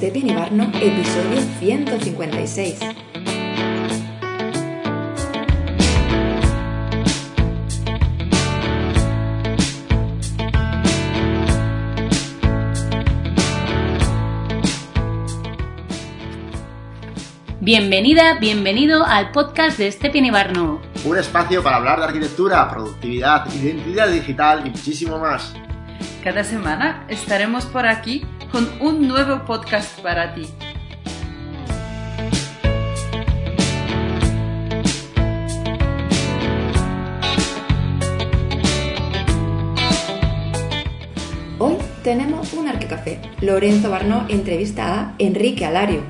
Stephen 0.00 0.30
Ibarno, 0.30 0.64
episodio 0.80 1.42
156. 1.58 2.78
Bienvenida, 17.60 18.38
bienvenido 18.40 19.04
al 19.04 19.32
podcast 19.32 19.76
de 19.76 19.92
Stephen 19.92 20.24
Ibarno. 20.24 20.80
Un 21.04 21.18
espacio 21.18 21.62
para 21.62 21.76
hablar 21.76 21.98
de 21.98 22.06
arquitectura, 22.06 22.70
productividad, 22.70 23.52
identidad 23.54 24.08
digital 24.08 24.66
y 24.66 24.70
muchísimo 24.70 25.18
más. 25.18 25.54
Cada 26.24 26.42
semana 26.42 27.04
estaremos 27.10 27.66
por 27.66 27.84
aquí 27.84 28.24
con 28.50 28.68
un 28.80 29.06
nuevo 29.06 29.44
podcast 29.44 30.00
para 30.00 30.34
ti. 30.34 30.46
Hoy 41.58 41.76
tenemos 42.02 42.52
un 42.54 42.68
arquicafé. 42.68 43.20
Lorenzo 43.40 43.90
Barnó 43.90 44.26
entrevista 44.28 44.94
a 44.94 45.14
Enrique 45.18 45.64
Alario. 45.64 46.02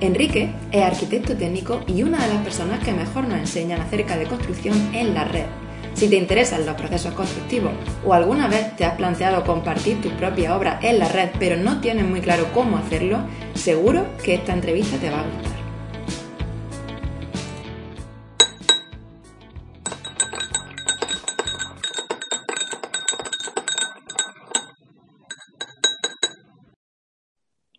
Enrique 0.00 0.52
es 0.72 0.82
arquitecto 0.82 1.36
técnico 1.36 1.82
y 1.86 2.02
una 2.02 2.18
de 2.26 2.34
las 2.34 2.42
personas 2.42 2.82
que 2.84 2.92
mejor 2.92 3.28
nos 3.28 3.38
enseñan 3.38 3.80
acerca 3.80 4.16
de 4.16 4.26
construcción 4.26 4.94
en 4.94 5.14
la 5.14 5.24
red. 5.24 5.63
Si 6.04 6.10
te 6.10 6.16
interesan 6.16 6.66
los 6.66 6.74
procesos 6.74 7.14
constructivos 7.14 7.72
o 8.04 8.12
alguna 8.12 8.46
vez 8.46 8.76
te 8.76 8.84
has 8.84 8.94
planteado 8.94 9.42
compartir 9.42 10.02
tu 10.02 10.10
propia 10.18 10.54
obra 10.54 10.78
en 10.82 10.98
la 10.98 11.08
red 11.08 11.30
pero 11.38 11.56
no 11.56 11.80
tienes 11.80 12.04
muy 12.04 12.20
claro 12.20 12.44
cómo 12.52 12.76
hacerlo, 12.76 13.20
seguro 13.54 14.04
que 14.22 14.34
esta 14.34 14.52
entrevista 14.52 14.98
te 14.98 15.08
va 15.08 15.20
a 15.20 15.24
gustar. 15.24 15.54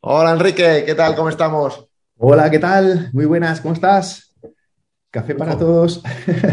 Hola 0.01 0.31
Enrique, 0.31 0.83
¿qué 0.83 0.95
tal? 0.95 1.15
¿Cómo 1.15 1.29
estamos? 1.29 1.85
Hola, 2.17 2.49
¿qué 2.49 2.57
tal? 2.57 3.11
Muy 3.13 3.25
buenas, 3.25 3.61
¿cómo 3.61 3.75
estás? 3.75 4.34
Café 5.15 5.33
para 5.33 5.57
todos. 5.57 6.03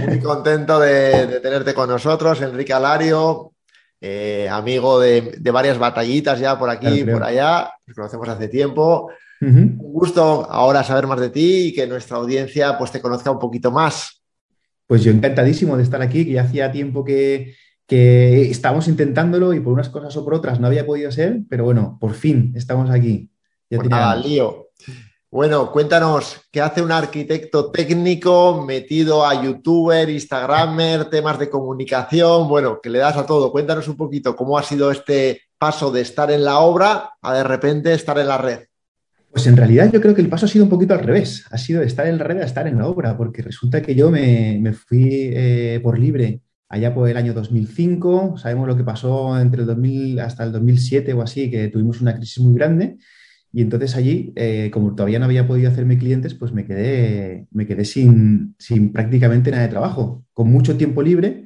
Muy 0.06 0.20
contento 0.20 0.78
de, 0.78 1.40
tenerte 1.42 1.74
con 1.74 1.88
nosotros, 1.88 2.40
Enrique 2.42 2.72
Alario, 2.72 3.54
eh, 4.00 4.48
amigo 4.48 5.00
de, 5.00 5.40
varias 5.52 5.78
batallitas 5.78 6.38
ya 6.38 6.56
por 6.56 6.70
aquí 6.70 7.00
y 7.00 7.04
por 7.04 7.24
allá, 7.24 7.72
nos 7.84 7.96
conocemos 7.96 8.28
hace 8.28 8.46
tiempo. 8.46 9.10
Un 9.40 9.78
gusto 9.78 10.46
ahora 10.48 10.84
saber 10.84 11.08
más 11.08 11.18
de 11.18 11.30
ti 11.30 11.66
y 11.66 11.72
que 11.74 11.88
nuestra 11.88 12.18
audiencia 12.18 12.78
pues 12.78 12.92
te 12.92 13.00
conozca 13.00 13.32
un 13.32 13.40
poquito 13.40 13.72
más. 13.72 14.22
Pues 14.86 15.02
yo 15.02 15.10
encantadísimo 15.10 15.76
de 15.76 15.82
estar 15.82 16.00
aquí, 16.00 16.24
que 16.24 16.34
ya 16.34 16.42
hacía 16.42 16.70
tiempo 16.70 17.04
que, 17.04 17.56
que 17.84 18.48
estábamos 18.48 18.86
intentándolo 18.86 19.54
y 19.54 19.58
por 19.58 19.72
unas 19.72 19.88
cosas 19.88 20.16
o 20.16 20.24
por 20.24 20.34
otras 20.34 20.60
no 20.60 20.68
había 20.68 20.86
podido 20.86 21.10
ser, 21.10 21.40
pero 21.48 21.64
bueno, 21.64 21.98
por 22.00 22.14
fin 22.14 22.52
estamos 22.54 22.90
aquí. 22.90 23.28
Ya 23.68 23.78
pues 23.78 23.90
nada, 23.90 24.14
lío. 24.14 24.68
Bueno, 25.32 25.72
cuéntanos, 25.72 26.42
¿qué 26.50 26.60
hace 26.60 26.82
un 26.82 26.92
arquitecto 26.92 27.70
técnico 27.70 28.62
metido 28.66 29.24
a 29.24 29.42
youtuber, 29.42 30.10
instagramer, 30.10 31.06
temas 31.06 31.38
de 31.38 31.48
comunicación? 31.48 32.46
Bueno, 32.48 32.80
que 32.82 32.90
le 32.90 32.98
das 32.98 33.16
a 33.16 33.24
todo. 33.24 33.50
Cuéntanos 33.50 33.88
un 33.88 33.96
poquito 33.96 34.36
cómo 34.36 34.58
ha 34.58 34.62
sido 34.62 34.90
este 34.90 35.40
paso 35.56 35.90
de 35.90 36.02
estar 36.02 36.30
en 36.30 36.44
la 36.44 36.58
obra 36.58 37.12
a 37.22 37.34
de 37.34 37.44
repente 37.44 37.94
estar 37.94 38.18
en 38.18 38.28
la 38.28 38.36
red. 38.36 38.58
Pues 39.30 39.46
en 39.46 39.56
realidad 39.56 39.90
yo 39.90 40.02
creo 40.02 40.14
que 40.14 40.20
el 40.20 40.28
paso 40.28 40.44
ha 40.44 40.50
sido 40.50 40.64
un 40.64 40.70
poquito 40.70 40.92
al 40.92 41.00
revés. 41.00 41.46
Ha 41.50 41.56
sido 41.56 41.80
de 41.80 41.86
estar 41.86 42.06
en 42.06 42.18
la 42.18 42.24
red 42.24 42.42
a 42.42 42.44
estar 42.44 42.68
en 42.68 42.76
la 42.76 42.86
obra, 42.86 43.16
porque 43.16 43.40
resulta 43.40 43.80
que 43.80 43.94
yo 43.94 44.10
me, 44.10 44.74
fui 44.74 45.30
eh, 45.32 45.80
por 45.82 45.98
libre 45.98 46.42
allá 46.68 46.92
por 46.92 47.08
el 47.08 47.16
año 47.16 47.32
2005. 47.32 48.36
Sabemos 48.36 48.68
lo 48.68 48.76
que 48.76 48.84
pasó 48.84 49.40
entre 49.40 49.62
el 49.62 49.66
2000 49.66 50.20
hasta 50.20 50.44
el 50.44 50.52
2007 50.52 51.14
o 51.14 51.22
así, 51.22 51.50
que 51.50 51.68
tuvimos 51.68 52.02
una 52.02 52.14
crisis 52.14 52.38
muy 52.40 52.52
grande. 52.54 52.98
Y 53.52 53.60
entonces 53.62 53.96
allí, 53.96 54.32
eh, 54.36 54.70
como 54.72 54.94
todavía 54.94 55.18
no 55.18 55.26
había 55.26 55.46
podido 55.46 55.70
hacerme 55.70 55.98
clientes, 55.98 56.34
pues 56.34 56.52
me 56.52 56.64
quedé, 56.64 57.46
me 57.50 57.66
quedé 57.66 57.84
sin, 57.84 58.54
sin 58.58 58.92
prácticamente 58.92 59.50
nada 59.50 59.64
de 59.64 59.68
trabajo, 59.68 60.24
con 60.32 60.50
mucho 60.50 60.76
tiempo 60.76 61.02
libre 61.02 61.44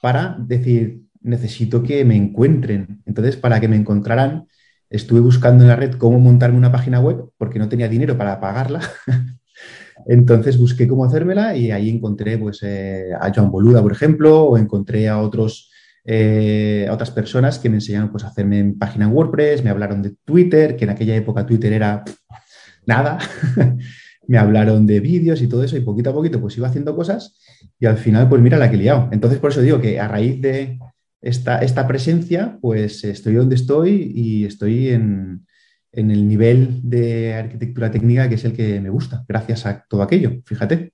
para 0.00 0.36
decir, 0.38 1.02
necesito 1.20 1.82
que 1.82 2.04
me 2.04 2.16
encuentren. 2.16 3.02
Entonces, 3.06 3.36
para 3.36 3.60
que 3.60 3.68
me 3.68 3.76
encontraran, 3.76 4.46
estuve 4.88 5.20
buscando 5.20 5.64
en 5.64 5.68
la 5.68 5.76
red 5.76 5.94
cómo 5.94 6.20
montarme 6.20 6.58
una 6.58 6.72
página 6.72 7.00
web, 7.00 7.30
porque 7.36 7.58
no 7.58 7.68
tenía 7.68 7.88
dinero 7.88 8.16
para 8.16 8.40
pagarla. 8.40 8.80
Entonces 10.06 10.58
busqué 10.58 10.86
cómo 10.86 11.04
hacérmela 11.04 11.56
y 11.56 11.70
ahí 11.70 11.90
encontré 11.90 12.38
pues, 12.38 12.62
eh, 12.62 13.10
a 13.20 13.32
Joan 13.34 13.50
Boluda, 13.50 13.82
por 13.82 13.92
ejemplo, 13.92 14.44
o 14.44 14.56
encontré 14.56 15.08
a 15.08 15.18
otros 15.20 15.70
eh, 16.10 16.86
a 16.88 16.94
otras 16.94 17.10
personas 17.10 17.58
que 17.58 17.68
me 17.68 17.76
enseñaron 17.76 18.10
pues, 18.10 18.24
a 18.24 18.28
hacerme 18.28 18.74
página 18.78 19.08
WordPress, 19.08 19.62
me 19.62 19.68
hablaron 19.68 20.00
de 20.00 20.14
Twitter, 20.24 20.74
que 20.74 20.84
en 20.84 20.90
aquella 20.90 21.14
época 21.14 21.44
Twitter 21.44 21.70
era 21.70 22.02
nada, 22.86 23.18
me 24.26 24.38
hablaron 24.38 24.86
de 24.86 25.00
vídeos 25.00 25.42
y 25.42 25.48
todo 25.48 25.62
eso, 25.62 25.76
y 25.76 25.82
poquito 25.82 26.08
a 26.08 26.14
poquito 26.14 26.40
pues 26.40 26.56
iba 26.56 26.66
haciendo 26.66 26.96
cosas 26.96 27.38
y 27.78 27.84
al 27.84 27.98
final 27.98 28.26
pues 28.26 28.40
mira 28.40 28.56
la 28.56 28.70
que 28.70 28.76
he 28.76 28.78
liado. 28.78 29.10
Entonces 29.12 29.38
por 29.38 29.50
eso 29.50 29.60
digo 29.60 29.82
que 29.82 30.00
a 30.00 30.08
raíz 30.08 30.40
de 30.40 30.78
esta, 31.20 31.58
esta 31.58 31.86
presencia 31.86 32.56
pues 32.62 33.04
estoy 33.04 33.34
donde 33.34 33.56
estoy 33.56 34.10
y 34.14 34.46
estoy 34.46 34.88
en, 34.88 35.46
en 35.92 36.10
el 36.10 36.26
nivel 36.26 36.80
de 36.84 37.34
arquitectura 37.34 37.90
técnica 37.90 38.30
que 38.30 38.36
es 38.36 38.44
el 38.46 38.54
que 38.54 38.80
me 38.80 38.88
gusta, 38.88 39.26
gracias 39.28 39.66
a 39.66 39.84
todo 39.86 40.02
aquello, 40.02 40.40
fíjate. 40.46 40.90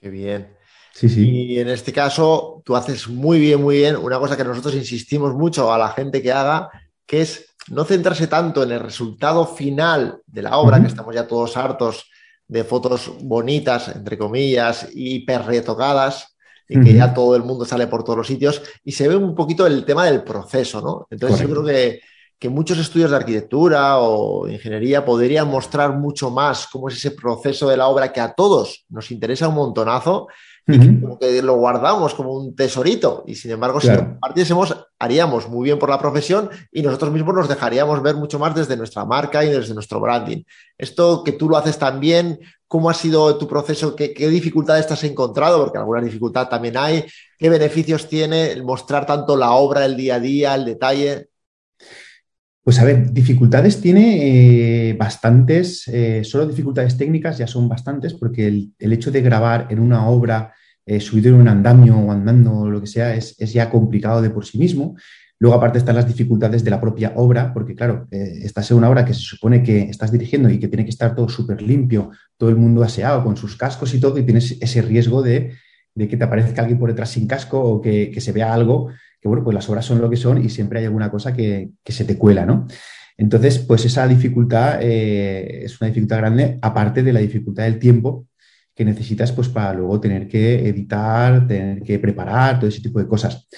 Qué 0.00 0.10
bien. 0.10 0.48
Sí, 0.94 1.08
sí. 1.08 1.28
Y 1.28 1.58
en 1.58 1.68
este 1.68 1.92
caso, 1.92 2.62
tú 2.64 2.76
haces 2.76 3.08
muy 3.08 3.38
bien, 3.38 3.62
muy 3.62 3.76
bien 3.78 3.96
una 3.96 4.18
cosa 4.18 4.36
que 4.36 4.44
nosotros 4.44 4.74
insistimos 4.74 5.34
mucho 5.34 5.72
a 5.72 5.78
la 5.78 5.88
gente 5.90 6.22
que 6.22 6.32
haga, 6.32 6.70
que 7.06 7.22
es 7.22 7.46
no 7.68 7.84
centrarse 7.84 8.26
tanto 8.26 8.62
en 8.62 8.72
el 8.72 8.80
resultado 8.80 9.46
final 9.46 10.20
de 10.26 10.42
la 10.42 10.58
obra, 10.58 10.80
que 10.80 10.88
estamos 10.88 11.14
ya 11.14 11.26
todos 11.26 11.56
hartos 11.56 12.10
de 12.46 12.64
fotos 12.64 13.10
bonitas, 13.22 13.88
entre 13.88 14.18
comillas, 14.18 14.88
hiper 14.92 15.42
retocadas, 15.44 16.36
y 16.68 16.80
que 16.80 16.94
ya 16.94 17.12
todo 17.12 17.36
el 17.36 17.42
mundo 17.42 17.64
sale 17.66 17.86
por 17.86 18.02
todos 18.02 18.18
los 18.18 18.26
sitios, 18.26 18.62
y 18.82 18.92
se 18.92 19.08
ve 19.08 19.16
un 19.16 19.34
poquito 19.34 19.66
el 19.66 19.84
tema 19.84 20.06
del 20.06 20.22
proceso, 20.22 20.80
¿no? 20.80 21.06
Entonces 21.10 21.40
yo 21.40 21.50
creo 21.50 21.64
que, 21.64 22.00
que 22.38 22.48
muchos 22.48 22.78
estudios 22.78 23.10
de 23.10 23.16
arquitectura 23.16 23.98
o 23.98 24.48
ingeniería 24.48 25.04
podrían 25.04 25.48
mostrar 25.48 25.92
mucho 25.92 26.30
más 26.30 26.66
cómo 26.66 26.88
es 26.88 26.96
ese 26.96 27.12
proceso 27.12 27.68
de 27.68 27.76
la 27.76 27.88
obra 27.88 28.12
que 28.12 28.20
a 28.20 28.32
todos 28.32 28.84
nos 28.88 29.10
interesa 29.10 29.48
un 29.48 29.54
montonazo 29.54 30.28
y 30.66 30.78
que 30.78 31.00
como 31.00 31.18
que 31.18 31.42
lo 31.42 31.56
guardamos 31.56 32.14
como 32.14 32.34
un 32.34 32.54
tesorito. 32.54 33.24
Y 33.26 33.34
sin 33.34 33.50
embargo, 33.50 33.80
si 33.80 33.88
lo 33.88 33.98
compartiésemos, 33.98 34.76
haríamos 34.98 35.48
muy 35.48 35.64
bien 35.64 35.78
por 35.78 35.90
la 35.90 35.98
profesión 35.98 36.50
y 36.70 36.82
nosotros 36.82 37.12
mismos 37.12 37.34
nos 37.34 37.48
dejaríamos 37.48 38.02
ver 38.02 38.14
mucho 38.14 38.38
más 38.38 38.54
desde 38.54 38.76
nuestra 38.76 39.04
marca 39.04 39.44
y 39.44 39.50
desde 39.50 39.74
nuestro 39.74 40.00
branding. 40.00 40.44
Esto 40.78 41.24
que 41.24 41.32
tú 41.32 41.48
lo 41.48 41.56
haces 41.56 41.78
también, 41.78 42.38
¿cómo 42.68 42.88
ha 42.88 42.94
sido 42.94 43.36
tu 43.38 43.48
proceso? 43.48 43.96
¿Qué, 43.96 44.14
qué 44.14 44.28
dificultades 44.28 44.86
te 44.86 44.94
has 44.94 45.04
encontrado? 45.04 45.58
Porque 45.58 45.78
alguna 45.78 46.00
dificultad 46.00 46.48
también 46.48 46.76
hay. 46.76 47.04
¿Qué 47.36 47.48
beneficios 47.48 48.08
tiene 48.08 48.52
el 48.52 48.62
mostrar 48.62 49.04
tanto 49.04 49.36
la 49.36 49.52
obra, 49.52 49.84
el 49.84 49.96
día 49.96 50.16
a 50.16 50.20
día, 50.20 50.54
el 50.54 50.64
detalle? 50.64 51.31
Pues 52.64 52.78
a 52.78 52.84
ver, 52.84 53.12
dificultades 53.12 53.80
tiene 53.80 54.90
eh, 54.90 54.92
bastantes, 54.94 55.88
eh, 55.88 56.22
solo 56.22 56.46
dificultades 56.46 56.96
técnicas 56.96 57.38
ya 57.38 57.48
son 57.48 57.68
bastantes 57.68 58.14
porque 58.14 58.46
el, 58.46 58.92
hecho 58.92 59.10
de 59.10 59.20
grabar 59.20 59.66
en 59.70 59.80
una 59.80 60.06
obra 60.06 60.54
eh, 60.86 61.00
subido 61.00 61.30
en 61.30 61.40
un 61.40 61.48
andamio 61.48 61.98
o 61.98 62.12
andando 62.12 62.52
o 62.52 62.70
lo 62.70 62.80
que 62.80 62.86
sea 62.86 63.16
es, 63.16 63.36
ya 63.36 63.68
complicado 63.68 64.22
de 64.22 64.30
por 64.30 64.46
sí 64.46 64.58
mismo. 64.58 64.94
Luego 65.40 65.56
aparte 65.56 65.78
están 65.78 65.96
las 65.96 66.06
dificultades 66.06 66.62
de 66.62 66.70
la 66.70 66.80
propia 66.80 67.14
obra 67.16 67.52
porque 67.52 67.74
claro, 67.74 68.06
estás 68.12 68.70
en 68.70 68.76
una 68.76 68.90
obra 68.90 69.04
que 69.04 69.14
se 69.14 69.22
supone 69.22 69.64
que 69.64 69.82
estás 69.82 70.12
dirigiendo 70.12 70.48
y 70.48 70.60
que 70.60 70.68
tiene 70.68 70.84
que 70.84 70.90
estar 70.90 71.16
todo 71.16 71.28
súper 71.28 71.60
limpio, 71.62 72.12
todo 72.36 72.48
el 72.50 72.56
mundo 72.56 72.84
aseado 72.84 73.24
con 73.24 73.36
sus 73.36 73.56
cascos 73.56 73.92
y 73.92 73.98
todo 73.98 74.16
y 74.18 74.22
tienes 74.22 74.56
ese 74.60 74.82
riesgo 74.82 75.20
de, 75.20 75.52
que 75.96 76.16
te 76.16 76.22
aparezca 76.22 76.60
alguien 76.62 76.78
por 76.78 76.90
detrás 76.90 77.10
sin 77.10 77.26
casco 77.26 77.60
o 77.60 77.80
que, 77.80 78.12
que 78.12 78.20
se 78.20 78.30
vea 78.30 78.54
algo 78.54 78.90
que 79.22 79.28
bueno, 79.28 79.44
pues 79.44 79.54
las 79.54 79.68
obras 79.68 79.86
son 79.86 80.00
lo 80.00 80.10
que 80.10 80.16
son 80.16 80.44
y 80.44 80.48
siempre 80.48 80.80
hay 80.80 80.86
alguna 80.86 81.08
cosa 81.08 81.32
que, 81.32 81.70
se 81.86 82.04
te 82.04 82.18
cuela, 82.18 82.44
¿no? 82.44 82.66
Entonces, 83.16 83.60
pues 83.60 83.84
esa 83.84 84.08
dificultad 84.08 84.80
eh, 84.82 85.64
es 85.64 85.80
una 85.80 85.88
dificultad 85.88 86.18
grande, 86.18 86.58
aparte 86.60 87.04
de 87.04 87.12
la 87.12 87.20
dificultad 87.20 87.62
del 87.62 87.78
tiempo 87.78 88.26
que 88.74 88.84
necesitas 88.84 89.30
pues 89.30 89.48
para 89.48 89.74
luego 89.74 90.00
tener 90.00 90.26
que 90.26 90.66
editar, 90.66 91.46
tener 91.46 91.82
que 91.82 92.00
preparar, 92.00 92.58
todo 92.58 92.68
ese 92.68 92.80
tipo 92.80 92.98
de 92.98 93.06
cosas. 93.06 93.48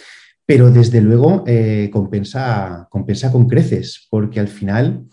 Pero 0.44 0.70
desde 0.70 1.00
luego 1.00 1.44
eh, 1.46 1.88
compensa, 1.90 2.86
compensa 2.90 3.32
con 3.32 3.48
creces, 3.48 4.06
porque 4.10 4.40
al 4.40 4.48
final 4.48 5.06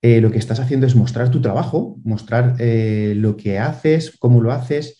eh, 0.00 0.20
lo 0.20 0.30
que 0.30 0.38
estás 0.38 0.60
haciendo 0.60 0.86
es 0.86 0.94
mostrar 0.94 1.28
tu 1.32 1.40
trabajo, 1.40 1.96
mostrar 2.04 2.54
lo 2.60 3.36
que 3.36 3.58
haces, 3.58 4.16
cómo 4.20 4.40
lo 4.40 4.52
haces, 4.52 4.97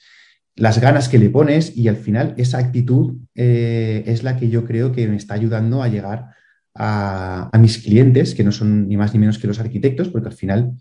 las 0.59 0.81
ganas 0.81 1.09
que 1.09 1.19
le 1.19 1.31
pones 1.31 1.77
y 1.77 1.89
al 1.89 1.97
final 1.97 2.35
esa 2.37 2.59
actitud 2.59 3.17
eh, 3.35 4.03
es 4.07 4.25
la 4.25 4.37
que 4.37 4.49
yo 4.49 4.65
creo 4.65 4.93
que 4.93 5.07
me 5.07 5.17
está 5.17 5.35
ayudando 5.35 5.83
a 5.83 5.89
llegar 5.89 6.31
a, 6.75 7.51
mis 7.59 7.79
clientes, 7.79 8.35
que 8.35 8.45
no 8.45 8.53
son 8.53 8.89
ni 8.89 8.97
más 8.97 9.13
ni 9.13 9.21
menos 9.21 9.39
que 9.39 9.47
los 9.47 9.61
arquitectos, 9.61 10.09
porque 10.09 10.29
al 10.29 10.35
final 10.35 10.73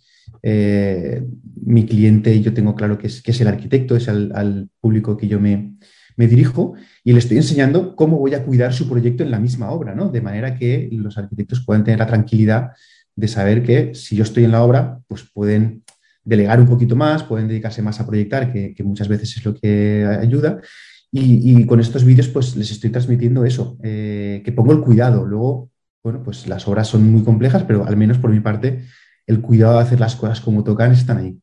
eh, 0.44 1.24
mi 1.64 1.86
cliente, 1.86 2.40
yo 2.42 2.54
tengo 2.54 2.76
claro 2.76 2.98
que 2.98 3.08
es, 3.08 3.22
que 3.22 3.32
es 3.32 3.42
el 3.42 3.48
arquitecto, 3.48 3.96
es 3.96 4.08
al, 4.10 4.70
público 4.80 5.16
que 5.16 5.28
yo 5.28 5.40
me, 5.40 5.76
me, 6.16 6.28
dirijo, 6.28 6.74
y 7.04 7.14
le 7.14 7.20
estoy 7.20 7.38
enseñando 7.38 7.96
cómo 7.96 8.18
voy 8.18 8.34
a 8.34 8.44
cuidar 8.44 8.74
su 8.74 8.90
proyecto 8.90 9.24
en 9.24 9.32
la 9.32 9.40
misma 9.40 9.72
obra, 9.72 9.96
¿no? 9.96 10.10
De 10.10 10.22
manera 10.22 10.56
que 10.56 10.90
los 10.92 11.18
arquitectos 11.18 11.64
puedan 11.66 11.84
tener 11.84 12.00
la 12.00 12.08
tranquilidad 12.08 12.72
de 13.16 13.28
saber 13.28 13.64
que 13.64 13.96
si 13.96 14.16
yo 14.16 14.24
estoy 14.24 14.44
en 14.44 14.52
la 14.52 14.64
obra, 14.64 15.00
pues 15.08 15.24
pueden 15.34 15.84
delegar 16.28 16.60
un 16.60 16.68
poquito 16.68 16.96
más, 16.96 17.24
pueden 17.24 17.48
dedicarse 17.48 17.82
más 17.82 18.02
a 18.02 18.06
proyectar, 18.06 18.52
que, 18.52 18.76
muchas 18.84 19.08
veces 19.08 19.38
es 19.38 19.46
lo 19.46 19.54
que 19.56 20.06
ayuda. 20.06 20.60
Y, 21.10 21.66
con 21.66 21.80
estos 21.80 22.04
vídeos, 22.04 22.28
pues 22.28 22.58
les 22.58 22.70
estoy 22.70 22.90
transmitiendo 22.90 23.46
eso, 23.46 23.78
eh, 23.82 24.42
que 24.44 24.52
pongo 24.52 24.74
el 24.74 24.82
cuidado. 24.82 25.26
Luego, 25.26 25.72
bueno, 26.04 26.22
pues 26.24 26.46
las 26.48 26.68
obras 26.68 26.90
son 26.90 27.10
muy 27.10 27.24
complejas, 27.24 27.64
pero 27.64 27.88
al 27.88 27.96
menos 27.96 28.18
por 28.18 28.30
mi 28.30 28.42
parte, 28.42 28.84
el 29.26 29.40
cuidado 29.42 29.78
de 29.78 29.84
hacer 29.84 30.02
las 30.02 30.18
cosas 30.18 30.42
como 30.42 30.66
tocan 30.66 30.92
están 30.92 31.18
ahí. 31.18 31.38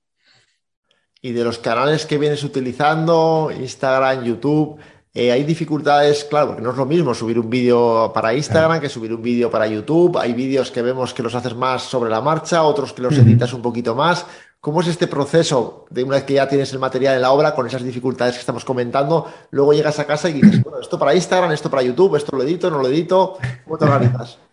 Y 1.22 1.32
de 1.32 1.44
los 1.44 1.58
canales 1.58 2.04
que 2.04 2.19
vienes 2.19 2.44
utilizando, 2.44 3.50
Instagram, 3.58 4.22
YouTube, 4.22 4.78
eh, 5.16 5.30
hay 5.30 5.44
dificultades, 5.44 6.25
claro, 6.25 6.48
porque 6.48 6.62
no 6.62 6.72
es 6.72 6.76
lo 6.76 6.87
mismo 6.87 7.14
subir 7.14 7.38
un 7.38 7.48
vídeo 7.48 8.10
para 8.12 8.34
Instagram 8.34 8.80
que 8.80 8.88
subir 8.88 9.14
un 9.14 9.22
vídeo 9.22 9.48
para 9.48 9.69
YouTube. 9.69 10.19
Hay 10.19 10.32
vídeos 10.32 10.72
que 10.72 10.82
vemos 10.82 11.14
que 11.14 11.22
los 11.22 11.37
haces 11.37 11.54
más 11.54 11.84
sobre 11.84 12.10
la 12.10 12.20
marcha, 12.20 12.64
otros 12.64 12.92
que 12.92 13.02
los 13.02 13.16
editas 13.16 13.52
un 13.52 13.62
poquito 13.62 13.94
más. 13.94 14.26
¿Cómo 14.64 14.81
es 14.81 14.87
este 14.87 15.08
proceso 15.08 15.84
de 15.90 16.02
una 16.05 16.14
vez 16.14 16.25
que 16.25 16.32
ya 16.32 16.49
tienes 16.49 16.72
el 16.72 16.78
material 16.78 17.16
en 17.16 17.20
la 17.20 17.32
obra 17.32 17.55
con 17.55 17.66
esas 17.66 17.84
dificultades 17.84 18.32
que 18.37 18.40
estamos 18.40 18.64
comentando? 18.64 19.31
Luego 19.50 19.75
llegas 19.75 19.99
a 19.99 20.06
casa 20.06 20.31
y 20.31 20.40
dices, 20.40 20.62
bueno, 20.62 20.81
esto 20.81 20.99
para 20.99 21.14
Instagram, 21.14 21.52
esto 21.52 21.70
para 21.70 21.82
YouTube, 21.82 22.16
esto 22.16 22.34
lo 22.34 22.44
edito, 22.44 22.70
no 22.70 22.78
lo 22.78 22.88
edito. 22.88 23.37
¿Cómo 23.64 23.76
te 23.76 23.84
organizas? 23.84 24.38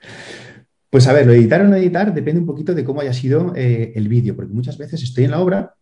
Pues 0.90 1.08
a 1.08 1.14
ver, 1.14 1.26
lo 1.26 1.32
editar 1.32 1.62
o 1.62 1.70
no 1.70 1.78
editar 1.78 2.14
depende 2.14 2.42
un 2.42 2.46
poquito 2.46 2.74
de 2.74 2.84
cómo 2.84 3.00
haya 3.00 3.14
sido 3.14 3.54
eh, 3.56 3.94
el 3.96 4.10
vídeo, 4.10 4.36
porque 4.36 4.52
muchas 4.52 4.78
veces 4.78 5.02
estoy 5.02 5.24
en 5.24 5.32
la 5.32 5.40
obra 5.40 5.76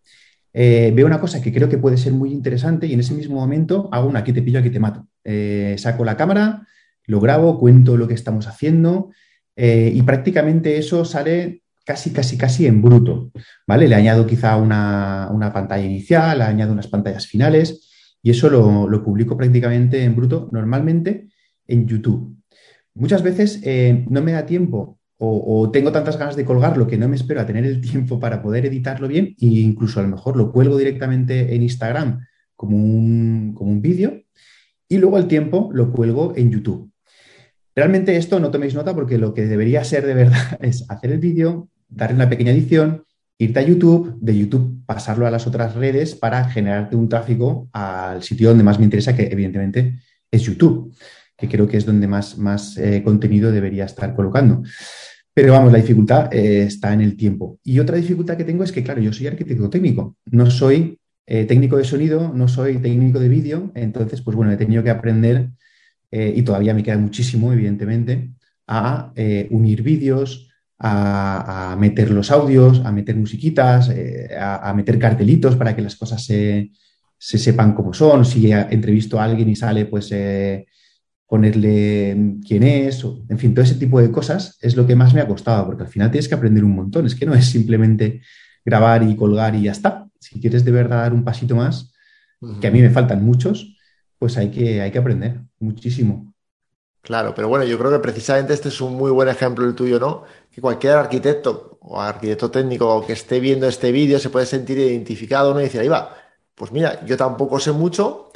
eh, 0.54 0.94
veo 0.94 1.08
una 1.08 1.20
cosa 1.20 1.42
que 1.42 1.52
creo 1.52 1.68
que 1.68 1.80
puede 1.80 1.98
ser 1.98 2.14
muy 2.14 2.31
interesante 2.31 2.86
y 2.86 2.94
en 2.94 3.00
ese 3.00 3.16
mismo 3.16 3.34
momento 3.34 3.90
hago 3.92 4.08
una 4.08 4.20
aquí 4.20 4.34
te 4.34 4.44
pillo, 4.44 4.60
aquí 4.60 4.70
te 4.70 4.80
mato. 4.80 5.08
Eh, 5.24 5.74
saco 5.80 6.06
la 6.06 6.16
cámara, 6.16 6.68
lo 7.06 7.20
grabo, 7.20 7.58
cuento 7.58 7.98
lo 7.98 8.08
que 8.08 8.14
estamos 8.14 8.46
haciendo 8.46 9.10
y 9.56 10.00
prácticamente 10.04 10.78
eso 10.78 11.04
sale 11.04 11.64
casi, 11.90 12.12
casi, 12.12 12.38
casi 12.38 12.68
en 12.68 12.84
bruto. 12.84 13.32
¿vale? 13.66 13.88
Le 13.88 13.96
añado 13.96 14.28
quizá 14.28 14.58
una, 14.58 15.52
pantalla 15.52 15.84
inicial, 15.84 16.38
le 16.38 16.44
añado 16.44 16.72
unas 16.72 16.88
pantallas 16.88 17.26
finales 17.26 17.90
y 18.22 18.30
eso 18.30 18.48
lo, 18.48 18.88
lo 18.88 19.04
publico 19.04 19.36
prácticamente 19.36 20.04
en 20.04 20.16
bruto, 20.16 20.50
normalmente 20.52 21.30
en 21.66 21.88
YouTube. 21.88 22.38
Muchas 22.94 23.24
veces 23.24 23.62
no 24.08 24.22
me 24.22 24.34
da 24.34 24.46
tiempo 24.46 25.00
o, 25.18 25.70
tengo 25.74 25.92
tantas 25.92 26.18
ganas 26.18 26.36
de 26.36 26.46
colgarlo 26.46 26.86
que 26.86 26.98
no 26.98 27.10
me 27.10 27.16
espero 27.16 27.42
a 27.42 27.46
tener 27.48 27.66
el 27.66 27.82
tiempo 27.90 28.20
para 28.20 28.44
poder 28.44 28.68
editarlo 28.68 29.08
bien 29.08 29.36
e 29.42 29.48
incluso 29.48 30.00
a 30.00 30.04
lo 30.04 30.10
mejor 30.10 30.38
lo 30.38 30.52
cuelgo 30.52 30.78
directamente 30.78 31.56
en 31.56 31.64
Instagram 31.64 32.20
como 32.56 32.78
un, 32.78 33.54
como 33.56 33.72
un 33.72 33.82
vídeo 33.82 34.22
y 34.88 35.00
luego 35.00 35.18
al 35.18 35.28
tiempo 35.28 35.72
lo 35.74 35.92
cuelgo 35.92 36.34
en 36.38 36.52
YouTube. 36.52 36.92
Realmente 37.76 38.16
esto 38.16 38.40
no 38.40 38.52
toméis 38.52 38.76
nota 38.76 38.94
porque 38.94 39.18
lo 39.18 39.34
que 39.34 39.46
debería 39.46 39.84
ser 39.84 40.06
de 40.06 40.14
verdad 40.14 40.58
es 40.62 40.86
hacer 40.90 41.12
el 41.12 41.20
vídeo, 41.20 41.70
darle 41.90 42.16
una 42.16 42.30
pequeña 42.30 42.52
edición, 42.52 43.04
irte 43.38 43.60
a 43.60 43.64
YouTube, 43.64 44.18
de 44.20 44.38
YouTube 44.38 44.80
pasarlo 44.86 45.28
a 45.28 45.32
las 45.32 45.46
otras 45.46 45.76
redes 45.76 46.16
para 46.16 46.46
generarte 46.46 46.96
un 46.96 47.08
tráfico 47.08 47.70
al 47.74 48.24
sitio 48.24 48.50
donde 48.50 48.64
más 48.64 48.80
me 48.80 48.86
interesa, 48.86 49.16
que 49.16 49.28
evidentemente 49.28 50.00
es 50.32 50.42
YouTube, 50.42 50.96
que 51.38 51.48
creo 51.48 51.68
que 51.68 51.78
es 51.78 51.86
donde 51.86 52.08
más, 52.08 52.40
más 52.40 52.76
eh, 52.78 53.04
contenido 53.04 53.52
debería 53.52 53.86
estar 53.86 54.16
colocando. 54.16 54.64
Pero 55.32 55.54
vamos, 55.54 55.72
la 55.72 55.78
dificultad 55.78 56.34
eh, 56.34 56.64
está 56.64 56.92
en 56.92 57.02
el 57.02 57.16
tiempo. 57.16 57.60
Y 57.64 57.80
otra 57.80 57.98
dificultad 57.98 58.36
que 58.36 58.44
tengo 58.44 58.64
es 58.64 58.72
que, 58.72 58.84
claro, 58.84 59.00
yo 59.00 59.14
soy 59.14 59.28
arquitecto 59.28 59.70
técnico, 59.70 60.18
no 60.26 60.50
soy 60.50 61.00
eh, 61.28 61.46
técnico 61.46 61.78
de 61.78 61.84
sonido, 61.84 62.34
no 62.34 62.48
soy 62.48 62.80
técnico 62.80 63.20
de 63.20 63.30
vídeo, 63.30 63.72
entonces, 63.76 64.22
pues 64.22 64.36
bueno, 64.36 64.52
he 64.52 64.58
tenido 64.58 64.84
que 64.84 64.90
aprender, 64.90 65.52
y 66.12 66.42
todavía 66.42 66.74
me 66.74 66.82
queda 66.82 66.98
muchísimo, 66.98 67.54
evidentemente, 67.54 68.32
a 68.66 69.14
unir 69.52 69.84
vídeos, 69.84 70.49
a, 70.80 71.76
meter 71.78 72.12
los 72.12 72.31
audios, 72.31 72.81
a 72.86 72.92
meter 72.92 73.16
musiquitas, 73.16 73.92
a, 74.40 74.74
meter 74.74 74.98
cartelitos 74.98 75.56
para 75.56 75.76
que 75.76 75.81
las 75.81 75.96
cosas 75.96 76.24
se, 76.24 76.72
se 77.18 77.38
sepan 77.38 77.74
cómo 77.74 77.94
son. 77.94 78.26
Si 78.26 78.52
entrevisto 78.52 79.20
a 79.20 79.26
alguien 79.26 79.50
y 79.50 79.56
sale, 79.56 79.86
pues 79.86 80.12
ponerle 81.30 82.38
quién 82.46 82.64
es, 82.64 83.06
en 83.30 83.38
fin, 83.38 83.54
todo 83.54 83.64
ese 83.64 83.76
tipo 83.76 84.02
de 84.02 84.12
cosas 84.12 84.58
es 84.62 84.76
lo 84.76 84.88
que 84.88 84.96
más 84.96 85.14
me 85.14 85.22
ha 85.22 85.28
costado, 85.28 85.68
porque 85.68 85.84
al 85.84 85.90
final 85.90 86.10
tienes 86.10 86.28
que 86.28 86.34
aprender 86.34 86.64
un 86.64 86.74
montón, 86.74 87.06
es 87.06 87.14
que 87.14 87.28
no 87.28 87.36
es 87.36 87.46
simplemente 87.46 88.22
grabar 88.66 89.04
y 89.04 89.16
colgar 89.16 89.54
y 89.54 89.64
ya 89.64 89.72
está. 89.72 90.08
Si 90.20 90.42
quieres 90.42 90.66
de 90.66 90.72
verdad 90.72 91.04
dar 91.04 91.14
un 91.14 91.24
pasito 91.24 91.56
más, 91.56 91.94
que 92.60 92.68
a 92.68 92.72
mí 92.72 92.81
me 92.81 92.90
faltan 92.90 93.24
muchos, 93.24 93.78
pues 94.18 94.38
hay 94.38 94.50
que, 94.50 94.81
hay 94.81 94.92
que 94.92 94.98
aprender 94.98 95.42
muchísimo. 95.60 96.34
Claro, 97.02 97.34
pero 97.36 97.48
bueno, 97.48 97.64
yo 97.64 97.78
creo 97.78 97.92
que 97.92 98.00
precisamente 98.00 98.54
este 98.54 98.70
es 98.70 98.81
un 98.81 98.96
muy 98.96 99.12
buen 99.12 99.30
ejemplo 99.30 99.66
el 99.66 99.76
tuyo, 99.76 100.00
¿no? 100.00 100.24
Que 100.60 100.62
cualquier 100.62 100.98
arquitecto 100.98 101.80
o 101.80 102.02
arquitecto 102.02 102.52
técnico 102.52 103.06
que 103.06 103.14
esté 103.14 103.40
viendo 103.40 103.66
este 103.66 103.94
vídeo 103.94 104.20
se 104.20 104.30
puede 104.30 104.46
sentir 104.46 104.78
identificado, 104.78 105.54
¿no? 105.54 105.62
Y 105.62 105.64
decir, 105.64 105.80
ahí 105.80 105.88
va, 105.88 106.14
pues 106.54 106.74
mira, 106.74 107.06
yo 107.06 107.16
tampoco 107.16 107.58
sé 107.60 107.72
mucho, 107.72 108.30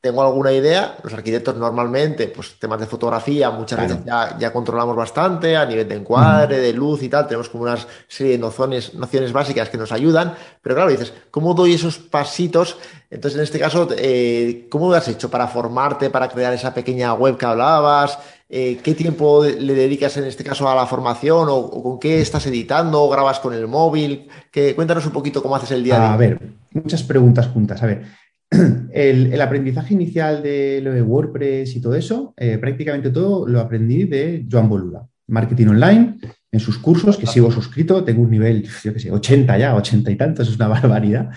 tengo 0.00 0.22
alguna 0.22 0.50
idea, 0.50 0.96
los 1.04 1.14
arquitectos 1.14 1.54
normalmente, 1.54 2.26
pues 2.26 2.58
temas 2.58 2.80
de 2.80 2.86
fotografía, 2.86 3.48
muchas 3.52 3.78
veces 3.80 3.98
ya, 4.04 4.52
controlamos 4.52 4.96
bastante 4.96 5.56
a 5.56 5.64
nivel 5.64 5.86
de 5.88 5.94
encuadre, 5.94 6.58
de 6.58 6.72
luz 6.72 7.04
y 7.04 7.08
tal, 7.08 7.28
tenemos 7.28 7.48
como 7.48 7.62
una 7.62 7.78
serie 8.08 8.32
de 8.32 8.38
nociones, 8.38 8.94
nociones 8.94 9.32
básicas 9.32 9.68
que 9.68 9.78
nos 9.78 9.92
ayudan, 9.92 10.34
pero 10.60 10.74
claro, 10.74 10.90
dices, 10.90 11.12
¿cómo 11.30 11.54
doy 11.54 11.74
esos 11.74 11.98
pasitos? 11.98 12.78
Entonces, 13.08 13.38
en 13.38 13.44
este 13.44 13.60
caso, 13.60 13.86
eh, 13.96 14.66
¿cómo 14.68 14.90
lo 14.90 14.96
has 14.96 15.06
hecho 15.06 15.30
para 15.30 15.46
formarte, 15.46 16.10
para 16.10 16.28
crear 16.28 16.52
esa 16.52 16.74
pequeña 16.74 17.14
web 17.14 17.36
que 17.36 17.46
hablabas? 17.46 18.18
Eh, 18.48 18.78
¿Qué 18.82 18.94
tiempo 18.94 19.44
le 19.44 19.74
dedicas 19.74 20.16
en 20.18 20.24
este 20.24 20.44
caso 20.44 20.68
a 20.68 20.74
la 20.74 20.86
formación 20.86 21.48
o, 21.50 21.82
con 21.82 21.98
qué 21.98 22.20
estás 22.20 22.46
editando 22.46 23.02
o 23.02 23.10
grabas 23.10 23.40
con 23.40 23.52
el 23.52 23.66
móvil? 23.66 24.28
Que, 24.52 24.74
cuéntanos 24.74 25.04
un 25.06 25.12
poquito 25.12 25.42
cómo 25.42 25.56
haces 25.56 25.72
el 25.72 25.82
día 25.82 25.96
a 25.96 25.98
día. 26.00 26.12
A 26.14 26.16
ver, 26.16 26.40
muchas 26.72 27.02
preguntas 27.02 27.48
juntas. 27.48 27.82
A 27.82 27.86
ver, 27.86 28.02
el, 28.92 29.40
aprendizaje 29.40 29.94
inicial 29.94 30.42
de 30.42 31.02
WordPress 31.04 31.74
y 31.74 31.80
todo 31.80 31.96
eso, 31.96 32.34
eh, 32.36 32.58
prácticamente 32.58 33.10
todo 33.10 33.48
lo 33.48 33.60
aprendí 33.60 34.04
de 34.04 34.46
Joan 34.50 34.68
Boluda. 34.68 35.08
Marketing 35.28 35.66
online, 35.66 36.18
en 36.52 36.60
sus 36.60 36.78
cursos, 36.78 37.16
que 37.16 37.26
sigo 37.26 37.50
suscrito, 37.50 38.04
tengo 38.04 38.22
un 38.22 38.30
nivel, 38.30 38.62
yo 38.84 38.92
qué 38.92 39.00
sé, 39.00 39.10
80 39.10 39.58
ya, 39.58 39.74
80 39.74 40.10
y 40.12 40.16
tantos, 40.16 40.48
es 40.48 40.54
una 40.54 40.68
barbaridad, 40.68 41.30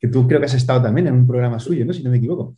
que 0.00 0.08
tú 0.08 0.26
creo 0.26 0.40
que 0.40 0.46
has 0.46 0.54
estado 0.54 0.80
también 0.80 1.08
en 1.08 1.14
un 1.14 1.26
programa 1.26 1.58
suyo, 1.58 1.84
¿no? 1.84 1.92
Si 1.92 2.02
no 2.02 2.10
me 2.10 2.16
equivoco. 2.16 2.56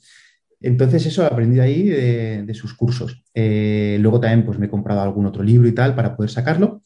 Entonces 0.61 1.07
eso 1.07 1.25
aprendí 1.25 1.61
ahí 1.61 1.85
de, 1.85 2.55
sus 2.55 2.75
cursos. 2.75 3.23
Eh, 3.35 3.99
luego 4.01 4.21
también 4.21 4.45
pues 4.45 4.59
me 4.59 4.67
he 4.67 4.71
comprado 4.71 5.01
algún 5.03 5.27
otro 5.27 5.43
libro 5.43 5.69
y 5.69 5.73
tal 5.73 5.95
para 5.95 6.17
poder 6.17 6.31
sacarlo. 6.31 6.83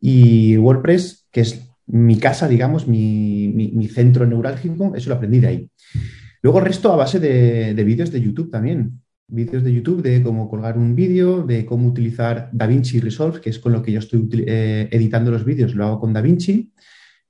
Y 0.00 0.56
WordPress, 0.58 1.26
que 1.30 1.40
es 1.40 1.68
mi 1.86 2.18
casa, 2.18 2.48
digamos, 2.48 2.86
mi, 2.86 3.48
mi 3.48 3.88
centro 3.88 4.26
neurálgico, 4.26 4.94
eso 4.94 5.08
lo 5.08 5.16
aprendí 5.16 5.40
de 5.40 5.46
ahí. 5.46 5.70
Luego 6.46 6.60
resto 6.60 6.92
a 6.92 6.96
base 6.96 7.18
de, 7.18 7.82
vídeos 7.82 8.12
de 8.12 8.20
YouTube 8.20 8.52
también. 8.52 9.02
Vídeos 9.26 9.64
de 9.64 9.72
YouTube 9.72 10.00
de 10.00 10.22
cómo 10.22 10.48
colgar 10.48 10.78
un 10.78 10.94
vídeo, 10.94 11.42
de 11.42 11.66
cómo 11.66 11.88
utilizar 11.88 12.50
DaVinci 12.52 13.00
Resolve, 13.00 13.40
que 13.40 13.50
es 13.50 13.58
con 13.58 13.72
lo 13.72 13.82
que 13.82 13.90
yo 13.90 13.98
estoy 13.98 14.28
eh, 14.46 14.88
editando 14.92 15.32
los 15.32 15.44
vídeos, 15.44 15.74
lo 15.74 15.84
hago 15.84 15.98
con 15.98 16.12
DaVinci. 16.12 16.72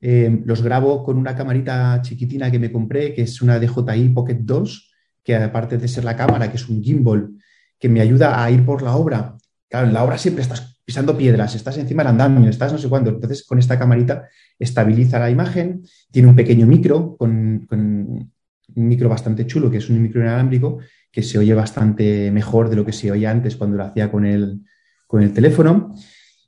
Eh, 0.03 0.43
los 0.45 0.63
grabo 0.63 1.03
con 1.03 1.17
una 1.17 1.35
camarita 1.35 2.03
chiquitina 2.03 2.51
que 2.51 2.59
me 2.59 2.71
compré, 2.71 3.15
que 3.15 3.23
es 3.23 3.41
una 3.41 3.59
DJI 3.59 4.11
Pocket 4.11 4.41
2, 4.43 4.93
que 5.27 5.35
aparte 5.35 5.77
de 5.77 5.89
ser 5.89 6.05
la 6.05 6.17
cámara, 6.17 6.49
que 6.49 6.57
es 6.57 6.69
un 6.69 6.83
gimbal, 6.83 7.31
que 7.79 7.89
me 7.89 8.01
ayuda 8.01 8.43
a 8.43 8.51
ir 8.51 8.65
por 8.65 8.81
la 8.81 8.95
obra. 8.95 9.37
Claro, 9.69 9.89
en 9.89 9.93
la 9.93 10.05
obra 10.05 10.17
siempre 10.17 10.43
estás 10.43 10.81
pisando 10.85 11.19
piedras, 11.19 11.57
estás 11.57 11.77
encima 11.79 12.05
del 12.05 12.11
andamio, 12.11 12.49
estás 12.49 12.73
no 12.73 12.79
sé 12.79 12.89
cuándo. 12.89 13.11
Entonces, 13.11 13.45
con 13.45 13.59
esta 13.59 13.77
camarita 13.77 14.29
estabiliza 14.57 15.19
la 15.19 15.29
imagen, 15.29 15.83
tiene 16.13 16.29
un 16.29 16.37
pequeño 16.37 16.65
micro 16.67 17.17
con 17.17 17.67
un 17.69 18.89
micro 18.89 19.09
bastante 19.09 19.47
chulo, 19.47 19.69
que 19.69 19.79
es 19.79 19.91
un 19.91 20.01
micro 20.01 20.21
inalámbrico, 20.21 20.79
que 21.11 21.23
se 21.23 21.39
oye 21.39 21.55
bastante 21.55 22.31
mejor 22.31 22.71
de 22.71 22.77
lo 22.77 22.85
que 22.85 22.93
se 22.93 23.11
oía 23.11 23.31
antes 23.31 23.57
cuando 23.57 23.77
lo 23.77 23.85
hacía 23.85 24.11
con 24.13 24.25
el, 24.25 24.61
con 25.09 25.23
el 25.23 25.33
teléfono. 25.33 25.93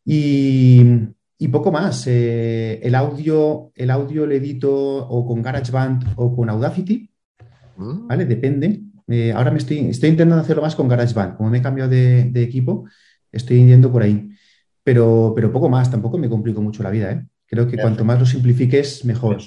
Y, 0.04 0.84
poco 1.50 1.72
más. 1.72 2.06
Eh, 2.06 2.78
el, 2.82 2.94
audio, 2.94 3.72
el 3.74 3.90
audio 3.90 4.24
lo 4.24 4.34
edito 4.34 4.72
o 4.72 5.26
con 5.26 5.42
GarageBand 5.42 6.12
o 6.16 6.36
con 6.36 6.48
Audacity. 6.48 7.10
¿Vale? 7.78 8.26
Depende. 8.26 8.80
Eh, 9.08 9.32
ahora 9.32 9.50
me 9.50 9.58
estoy, 9.58 9.88
estoy 9.88 10.10
intentando 10.10 10.42
hacerlo 10.42 10.62
más 10.62 10.76
con 10.76 10.88
GarageBand. 10.88 11.36
Como 11.36 11.50
me 11.50 11.58
he 11.58 11.62
cambiado 11.62 11.90
de, 11.90 12.30
equipo, 12.42 12.88
estoy 13.32 13.66
yendo 13.66 13.90
por 13.90 14.02
ahí. 14.02 14.30
Pero, 14.82 15.32
pero 15.34 15.52
poco 15.52 15.68
más, 15.68 15.90
tampoco 15.90 16.18
me 16.18 16.28
complico 16.28 16.60
mucho 16.60 16.82
la 16.82 16.90
vida. 16.90 17.12
¿eh? 17.12 17.26
Creo 17.46 17.66
que 17.66 17.78
cuanto 17.78 18.04
más 18.04 18.18
lo 18.18 18.26
simplifiques, 18.26 19.04
mejor 19.04 19.38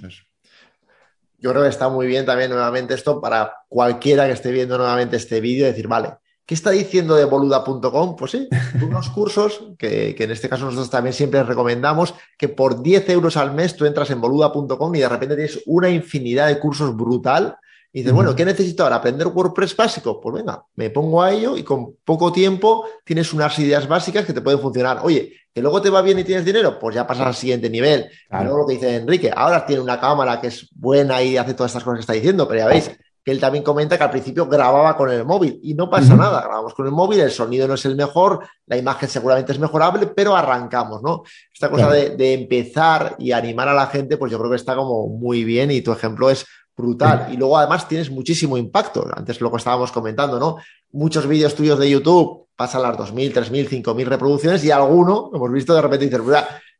yo 1.43 1.49
creo 1.49 1.63
que 1.63 1.69
está 1.69 1.89
muy 1.89 2.05
bien 2.05 2.23
también 2.23 2.51
nuevamente 2.51 2.93
esto 2.93 3.19
para 3.19 3.51
cualquiera 3.67 4.27
que 4.27 4.33
esté 4.33 4.51
viendo 4.51 4.77
nuevamente 4.77 5.17
este 5.17 5.41
vídeo, 5.41 5.65
decir, 5.65 5.87
vale, 5.87 6.09
¿Qué 6.51 6.55
está 6.55 6.71
diciendo 6.71 7.15
de 7.15 7.23
boluda.com? 7.23 8.17
Pues 8.17 8.31
sí, 8.31 8.49
unos 8.83 9.09
cursos 9.09 9.69
que, 9.77 10.15
en 10.17 10.31
este 10.31 10.49
caso 10.49 10.65
nosotros 10.65 10.89
también 10.89 11.13
siempre 11.13 11.43
recomendamos 11.43 12.13
que 12.37 12.49
por 12.49 12.81
10 12.81 13.07
euros 13.09 13.37
al 13.37 13.53
mes 13.53 13.77
tú 13.77 13.85
entras 13.85 14.09
en 14.09 14.19
boluda.com 14.19 14.93
y 14.95 14.99
de 14.99 15.07
repente 15.07 15.35
tienes 15.35 15.61
una 15.65 15.89
infinidad 15.89 16.47
de 16.47 16.59
cursos 16.59 16.93
brutal. 16.93 17.55
Y 17.93 17.99
dices, 17.99 18.13
bueno, 18.13 18.33
¿qué 18.35 18.45
necesito 18.45 18.83
ahora? 18.83 18.97
¿Aprender 18.97 19.27
WordPress 19.27 19.75
básico? 19.75 20.21
Pues 20.21 20.35
venga, 20.35 20.63
me 20.75 20.89
pongo 20.89 21.21
a 21.21 21.31
ello 21.31 21.57
y 21.57 21.63
con 21.63 21.97
poco 22.05 22.31
tiempo 22.31 22.85
tienes 23.03 23.33
unas 23.33 23.57
ideas 23.59 23.87
básicas 23.87 24.25
que 24.25 24.31
te 24.31 24.41
pueden 24.41 24.61
funcionar. 24.61 25.01
Oye, 25.03 25.33
que 25.53 25.61
luego 25.61 25.81
te 25.81 25.89
va 25.89 26.01
bien 26.01 26.17
y 26.17 26.23
tienes 26.23 26.45
dinero, 26.45 26.79
pues 26.79 26.95
ya 26.95 27.05
pasas 27.05 27.27
al 27.27 27.35
siguiente 27.35 27.69
nivel. 27.69 28.09
Luego 28.29 28.59
lo 28.59 28.65
que 28.65 28.73
dice 28.75 28.95
Enrique, 28.95 29.31
ahora 29.35 29.65
tiene 29.65 29.81
una 29.81 29.99
cámara 29.99 30.39
que 30.39 30.47
es 30.47 30.69
buena 30.73 31.21
y 31.21 31.35
hace 31.35 31.53
todas 31.53 31.71
estas 31.71 31.83
cosas 31.83 31.97
que 31.97 32.01
está 32.01 32.13
diciendo, 32.13 32.47
pero 32.47 32.61
ya 32.61 32.67
veis, 32.67 32.91
que 33.23 33.31
él 33.31 33.39
también 33.39 33.63
comenta 33.63 33.97
que 33.97 34.03
al 34.03 34.09
principio 34.09 34.47
grababa 34.47 34.97
con 34.97 35.11
el 35.11 35.25
móvil 35.25 35.59
y 35.61 35.75
no 35.75 35.89
pasa 35.89 36.15
nada, 36.15 36.41
grabamos 36.41 36.73
con 36.73 36.87
el 36.87 36.91
móvil, 36.91 37.19
el 37.19 37.29
sonido 37.29 37.67
no 37.67 37.75
es 37.75 37.85
el 37.85 37.95
mejor, 37.95 38.47
la 38.65 38.77
imagen 38.77 39.07
seguramente 39.07 39.51
es 39.51 39.59
mejorable, 39.59 40.07
pero 40.07 40.35
arrancamos, 40.35 41.03
¿no? 41.03 41.23
Esta 41.53 41.69
cosa 41.69 41.91
de, 41.91 42.33
empezar 42.33 43.15
y 43.19 43.31
animar 43.31 43.67
a 43.67 43.73
la 43.73 43.87
gente, 43.87 44.17
pues 44.17 44.31
yo 44.31 44.39
creo 44.39 44.49
que 44.49 44.55
está 44.55 44.75
como 44.75 45.07
muy 45.07 45.43
bien 45.43 45.69
y 45.69 45.81
tu 45.81 45.91
ejemplo 45.91 46.31
es 46.31 46.47
brutal. 46.81 47.29
Y 47.31 47.37
luego 47.37 47.57
además 47.57 47.87
tienes 47.87 48.09
muchísimo 48.11 48.57
impacto, 48.57 49.07
antes 49.15 49.39
lo 49.39 49.49
que 49.51 49.57
estábamos 49.57 49.91
comentando, 49.91 50.39
¿no? 50.39 50.57
Muchos 50.91 51.27
vídeos 51.27 51.55
tuyos 51.55 51.79
de 51.79 51.89
YouTube 51.89 52.47
pasan 52.55 52.81
las 52.81 52.97
2.000, 52.97 53.33
3.000, 53.33 53.83
5.000 53.83 54.05
reproducciones 54.05 54.63
y 54.63 54.71
alguno, 54.71 55.31
hemos 55.33 55.51
visto 55.51 55.73
de 55.73 55.81
repente, 55.81 56.05
dices, 56.05 56.21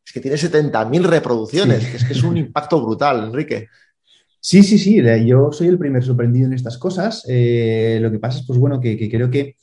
es 0.06 0.14
que 0.14 0.20
tiene 0.20 0.38
70.000 0.38 1.04
reproducciones, 1.04 1.94
es 1.96 2.04
que 2.04 2.14
es 2.14 2.24
un 2.24 2.38
impacto 2.38 2.82
brutal, 2.84 3.24
Enrique. 3.26 3.68
Sí, 4.40 4.64
sí, 4.64 4.80
sí, 4.80 5.02
yo 5.26 5.52
soy 5.52 5.68
el 5.68 5.78
primer 5.78 6.04
sorprendido 6.04 6.48
en 6.48 6.54
estas 6.54 6.80
cosas. 6.80 7.24
Eh, 7.28 8.00
lo 8.02 8.12
que 8.12 8.18
pasa 8.18 8.40
es, 8.40 8.46
pues 8.48 8.58
bueno, 8.58 8.80
que, 8.80 9.10
creo 9.10 9.30
que 9.30 9.56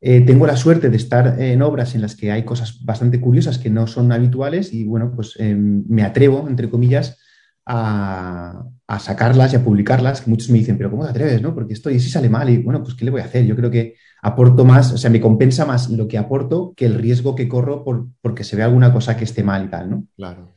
eh, 0.00 0.20
tengo 0.22 0.46
la 0.46 0.56
suerte 0.56 0.90
de 0.90 0.96
estar 0.96 1.40
en 1.40 1.62
obras 1.62 1.94
en 1.94 2.02
las 2.02 2.16
que 2.16 2.32
hay 2.32 2.44
cosas 2.44 2.84
bastante 2.84 3.20
curiosas 3.20 3.58
que 3.58 3.70
no 3.70 3.86
son 3.86 4.10
habituales 4.10 4.74
y 4.74 4.84
bueno, 4.84 5.12
pues 5.14 5.34
em, 5.38 5.84
me 5.88 6.02
atrevo, 6.02 6.46
entre 6.48 6.68
comillas, 6.68 7.16
a, 7.66 8.66
sacarlas 8.98 9.52
y 9.52 9.56
a 9.56 9.64
publicarlas, 9.64 10.20
que 10.20 10.30
muchos 10.30 10.50
me 10.50 10.58
dicen, 10.58 10.76
pero 10.76 10.90
¿cómo 10.90 11.04
te 11.04 11.10
atreves? 11.10 11.42
¿no? 11.42 11.54
Porque 11.54 11.74
esto 11.74 11.90
y 11.90 11.98
si 11.98 12.10
sale 12.10 12.28
mal 12.28 12.48
y 12.48 12.58
bueno, 12.58 12.82
pues 12.82 12.94
¿qué 12.94 13.04
le 13.04 13.10
voy 13.10 13.20
a 13.20 13.24
hacer? 13.24 13.44
Yo 13.44 13.56
creo 13.56 13.70
que 13.70 13.96
aporto 14.22 14.64
más, 14.64 14.92
o 14.92 14.98
sea, 14.98 15.10
me 15.10 15.20
compensa 15.20 15.64
más 15.64 15.90
lo 15.90 16.06
que 16.06 16.18
aporto 16.18 16.72
que 16.76 16.86
el 16.86 16.94
riesgo 16.94 17.34
que 17.34 17.48
corro 17.48 17.84
por, 17.84 18.06
porque 18.20 18.44
se 18.44 18.56
ve 18.56 18.62
alguna 18.62 18.92
cosa 18.92 19.16
que 19.16 19.24
esté 19.24 19.42
mal 19.42 19.64
y 19.64 19.68
tal, 19.68 19.90
¿no? 19.90 20.06
Claro. 20.16 20.54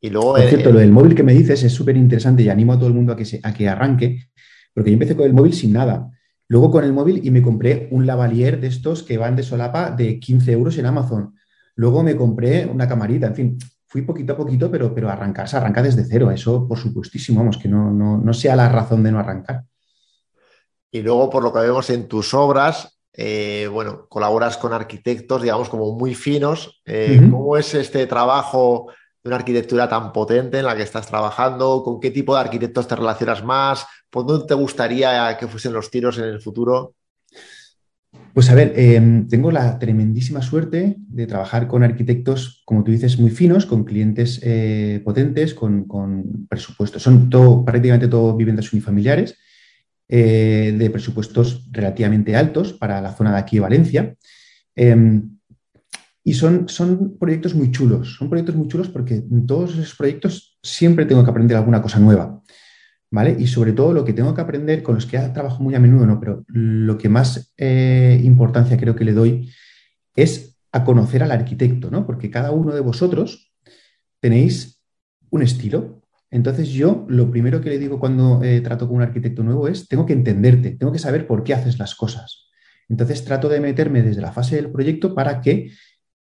Y 0.00 0.08
luego, 0.08 0.32
Por 0.32 0.42
cierto, 0.42 0.72
lo 0.72 0.78
del 0.78 0.92
móvil 0.92 1.14
que 1.14 1.22
me 1.22 1.34
dices 1.34 1.62
es 1.62 1.72
súper 1.72 1.96
interesante 1.96 2.42
y 2.42 2.48
animo 2.48 2.72
a 2.72 2.78
todo 2.78 2.88
el 2.88 2.94
mundo 2.94 3.12
a 3.12 3.16
que, 3.16 3.40
a 3.42 3.52
que 3.52 3.68
arranque, 3.68 4.28
porque 4.74 4.90
yo 4.90 4.94
empecé 4.94 5.14
con 5.14 5.26
el 5.26 5.34
móvil 5.34 5.52
sin 5.52 5.74
nada. 5.74 6.10
Luego 6.48 6.70
con 6.70 6.84
el 6.84 6.92
móvil 6.92 7.20
y 7.22 7.30
me 7.30 7.42
compré 7.42 7.88
un 7.92 8.06
lavalier 8.06 8.60
de 8.60 8.68
estos 8.68 9.02
que 9.02 9.18
van 9.18 9.36
de 9.36 9.42
solapa 9.42 9.90
de 9.90 10.18
15 10.18 10.52
euros 10.52 10.78
en 10.78 10.86
Amazon. 10.86 11.34
Luego 11.76 12.02
me 12.02 12.16
compré 12.16 12.66
una 12.66 12.88
camarita, 12.88 13.28
en 13.28 13.34
fin, 13.34 13.58
fui 13.90 14.02
poquito 14.02 14.34
a 14.34 14.36
poquito, 14.36 14.70
pero, 14.70 14.94
pero 14.94 15.10
arrancar 15.10 15.48
se 15.48 15.56
arranca 15.56 15.82
desde 15.82 16.04
cero. 16.04 16.30
Eso, 16.30 16.66
por 16.66 16.78
supuestísimo, 16.78 17.40
vamos, 17.40 17.58
que 17.58 17.68
no, 17.68 17.90
no, 17.92 18.32
sea 18.32 18.54
la 18.54 18.68
razón 18.68 19.02
de 19.02 19.10
no 19.10 19.18
arrancar. 19.18 19.64
Y 20.92 21.02
luego, 21.02 21.28
por 21.28 21.42
lo 21.42 21.52
que 21.52 21.58
vemos 21.58 21.90
en 21.90 22.06
tus 22.06 22.32
obras, 22.32 23.00
eh, 23.12 23.68
bueno, 23.70 24.06
colaboras 24.08 24.56
con 24.58 24.72
arquitectos, 24.72 25.42
digamos, 25.42 25.68
como 25.68 25.92
muy 25.92 26.14
finos. 26.14 26.80
Eh, 26.86 27.18
¿Cómo 27.32 27.56
es 27.56 27.74
este 27.74 28.06
trabajo 28.06 28.86
de 29.24 29.28
una 29.28 29.36
arquitectura 29.36 29.88
tan 29.88 30.12
potente 30.12 30.60
en 30.60 30.66
la 30.66 30.76
que 30.76 30.84
estás 30.84 31.08
trabajando? 31.08 31.82
¿Con 31.82 31.98
qué 31.98 32.12
tipo 32.12 32.34
de 32.34 32.42
arquitectos 32.42 32.86
te 32.86 32.94
relacionas 32.94 33.42
más? 33.42 33.86
¿Por 34.08 34.24
dónde 34.24 34.46
te 34.46 34.54
gustaría 34.54 35.36
que 35.36 35.48
fuesen 35.48 35.72
los 35.72 35.90
tiros 35.90 36.16
en 36.18 36.26
el 36.26 36.40
futuro? 36.40 36.94
Pues 38.32 38.48
a 38.48 38.54
ver, 38.54 38.72
em, 38.76 39.26
tengo 39.26 39.50
la 39.50 39.78
tremendísima 39.78 40.40
suerte 40.40 40.96
de 40.98 41.26
trabajar 41.26 41.66
con 41.66 41.82
arquitectos, 41.82 42.62
como 42.64 42.84
tú 42.84 42.92
dices, 42.92 43.18
muy 43.18 43.30
finos, 43.30 43.66
con 43.66 43.84
clientes 43.84 44.40
eh, 44.44 45.00
potentes, 45.04 45.52
con, 45.54 46.46
presupuestos. 46.48 47.02
Son 47.02 47.28
todo, 47.28 47.64
prácticamente 47.64 48.08
todo 48.08 48.36
viviendas 48.36 48.72
unifamiliares, 48.72 49.36
eh, 50.08 50.74
de 50.78 50.90
presupuestos 50.90 51.68
relativamente 51.72 52.36
altos 52.36 52.72
para 52.72 53.00
la 53.00 53.12
zona 53.12 53.32
de 53.32 53.38
aquí 53.38 53.56
de 53.56 53.60
Valencia. 53.60 54.14
Em, 54.76 55.38
y 56.22 56.34
son, 56.34 56.68
son 56.68 57.16
proyectos 57.18 57.54
muy 57.54 57.70
chulos, 57.72 58.16
son 58.16 58.28
proyectos 58.28 58.54
muy 58.54 58.68
chulos 58.68 58.88
porque 58.88 59.14
en 59.14 59.46
todos 59.46 59.72
esos 59.74 59.96
proyectos 59.96 60.58
siempre 60.62 61.06
tengo 61.06 61.24
que 61.24 61.30
aprender 61.30 61.56
alguna 61.56 61.82
cosa 61.82 61.98
nueva, 61.98 62.40
¿vale? 63.10 63.36
Y 63.38 63.46
sobre 63.46 63.72
todo 63.72 63.92
lo 63.92 64.04
que 64.04 64.12
tengo 64.12 64.34
que 64.34 64.40
aprender, 64.40 64.82
con 64.82 64.94
los 64.94 65.06
que 65.06 65.18
trabajo 65.18 65.62
muy 65.62 65.74
a 65.74 65.80
menudo, 65.80 66.06
¿no? 66.06 66.20
Pero 66.20 66.44
lo 66.48 66.96
que 66.96 67.08
más 67.08 67.52
eh, 67.56 68.20
importancia 68.22 68.76
creo 68.76 68.94
que 68.94 69.04
le 69.04 69.12
doy 69.12 69.50
es 70.14 70.58
a 70.72 70.84
conocer 70.84 71.22
al 71.22 71.32
arquitecto, 71.32 71.90
¿no? 71.90 72.06
Porque 72.06 72.30
cada 72.30 72.52
uno 72.52 72.74
de 72.74 72.80
vosotros 72.80 73.52
tenéis 74.20 74.80
un 75.30 75.42
estilo. 75.42 76.02
Entonces 76.30 76.68
yo 76.70 77.06
lo 77.08 77.30
primero 77.30 77.60
que 77.60 77.70
le 77.70 77.78
digo 77.78 77.98
cuando 77.98 78.42
eh, 78.44 78.60
trato 78.60 78.86
con 78.86 78.98
un 78.98 79.02
arquitecto 79.02 79.42
nuevo 79.42 79.66
es, 79.66 79.88
tengo 79.88 80.06
que 80.06 80.12
entenderte, 80.12 80.70
tengo 80.72 80.92
que 80.92 81.00
saber 81.00 81.26
por 81.26 81.42
qué 81.42 81.54
haces 81.54 81.78
las 81.78 81.96
cosas. 81.96 82.50
Entonces 82.88 83.24
trato 83.24 83.48
de 83.48 83.60
meterme 83.60 84.02
desde 84.02 84.20
la 84.20 84.32
fase 84.32 84.56
del 84.56 84.70
proyecto 84.70 85.14
para 85.14 85.40
que 85.40 85.72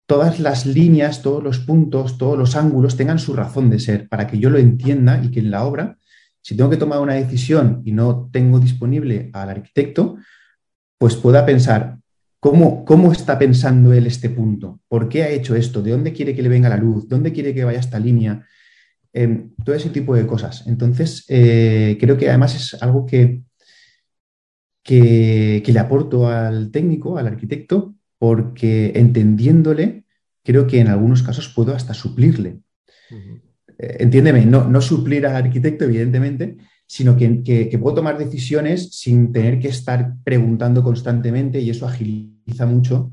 todas 0.05 0.39
las 0.39 0.65
líneas, 0.65 1.21
todos 1.21 1.43
los 1.43 1.59
puntos, 1.59 2.17
todos 2.17 2.37
los 2.37 2.55
ángulos 2.55 2.95
tengan 2.95 3.19
su 3.19 3.33
razón 3.33 3.69
de 3.69 3.79
ser, 3.79 4.07
para 4.07 4.27
que 4.27 4.39
yo 4.39 4.49
lo 4.49 4.57
entienda 4.57 5.21
y 5.21 5.31
que 5.31 5.41
en 5.41 5.51
la 5.51 5.65
obra, 5.65 5.96
si 6.47 6.55
tengo 6.55 6.69
que 6.69 6.77
tomar 6.77 6.99
una 6.99 7.15
decisión 7.15 7.81
y 7.83 7.91
no 7.91 8.29
tengo 8.31 8.57
disponible 8.61 9.29
al 9.33 9.49
arquitecto, 9.49 10.15
pues 10.97 11.17
pueda 11.17 11.45
pensar, 11.45 11.97
¿cómo, 12.39 12.85
cómo 12.85 13.11
está 13.11 13.37
pensando 13.37 13.91
él 13.91 14.07
este 14.07 14.29
punto? 14.29 14.79
¿Por 14.87 15.09
qué 15.09 15.23
ha 15.23 15.29
hecho 15.29 15.57
esto? 15.57 15.81
¿De 15.81 15.91
dónde 15.91 16.13
quiere 16.13 16.33
que 16.33 16.41
le 16.41 16.47
venga 16.47 16.69
la 16.69 16.77
luz? 16.77 17.05
¿Dónde 17.09 17.33
quiere 17.33 17.53
que 17.53 17.65
vaya 17.65 17.81
esta 17.81 17.99
línea? 17.99 18.47
Em, 19.11 19.49
todo 19.61 19.75
ese 19.75 19.89
tipo 19.89 20.15
de 20.15 20.25
cosas. 20.25 20.65
Entonces, 20.67 21.25
eh, 21.27 21.97
creo 21.99 22.15
que 22.15 22.29
además 22.29 22.55
es 22.55 22.81
algo 22.81 23.05
que, 23.05 23.41
que, 24.81 25.61
le 25.67 25.79
aporto 25.79 26.29
al 26.29 26.71
técnico, 26.71 27.17
al 27.17 27.27
arquitecto, 27.27 27.93
porque 28.17 28.93
entendiéndole, 28.95 30.05
creo 30.45 30.65
que 30.65 30.79
en 30.79 30.87
algunos 30.87 31.23
casos 31.23 31.49
puedo 31.49 31.75
hasta 31.75 31.93
suplirle. 31.93 32.61
Entiéndeme, 33.77 34.45
no, 34.45 34.81
suplir 34.81 35.25
al 35.25 35.35
arquitecto, 35.35 35.85
evidentemente, 35.85 36.57
sino 36.85 37.15
que, 37.15 37.77
puedo 37.81 37.97
tomar 37.97 38.17
decisiones 38.17 38.91
sin 38.91 39.31
tener 39.31 39.59
que 39.59 39.67
estar 39.69 40.13
preguntando 40.23 40.83
constantemente 40.83 41.59
y 41.59 41.69
eso 41.69 41.87
agiliza 41.87 42.65
mucho 42.65 43.11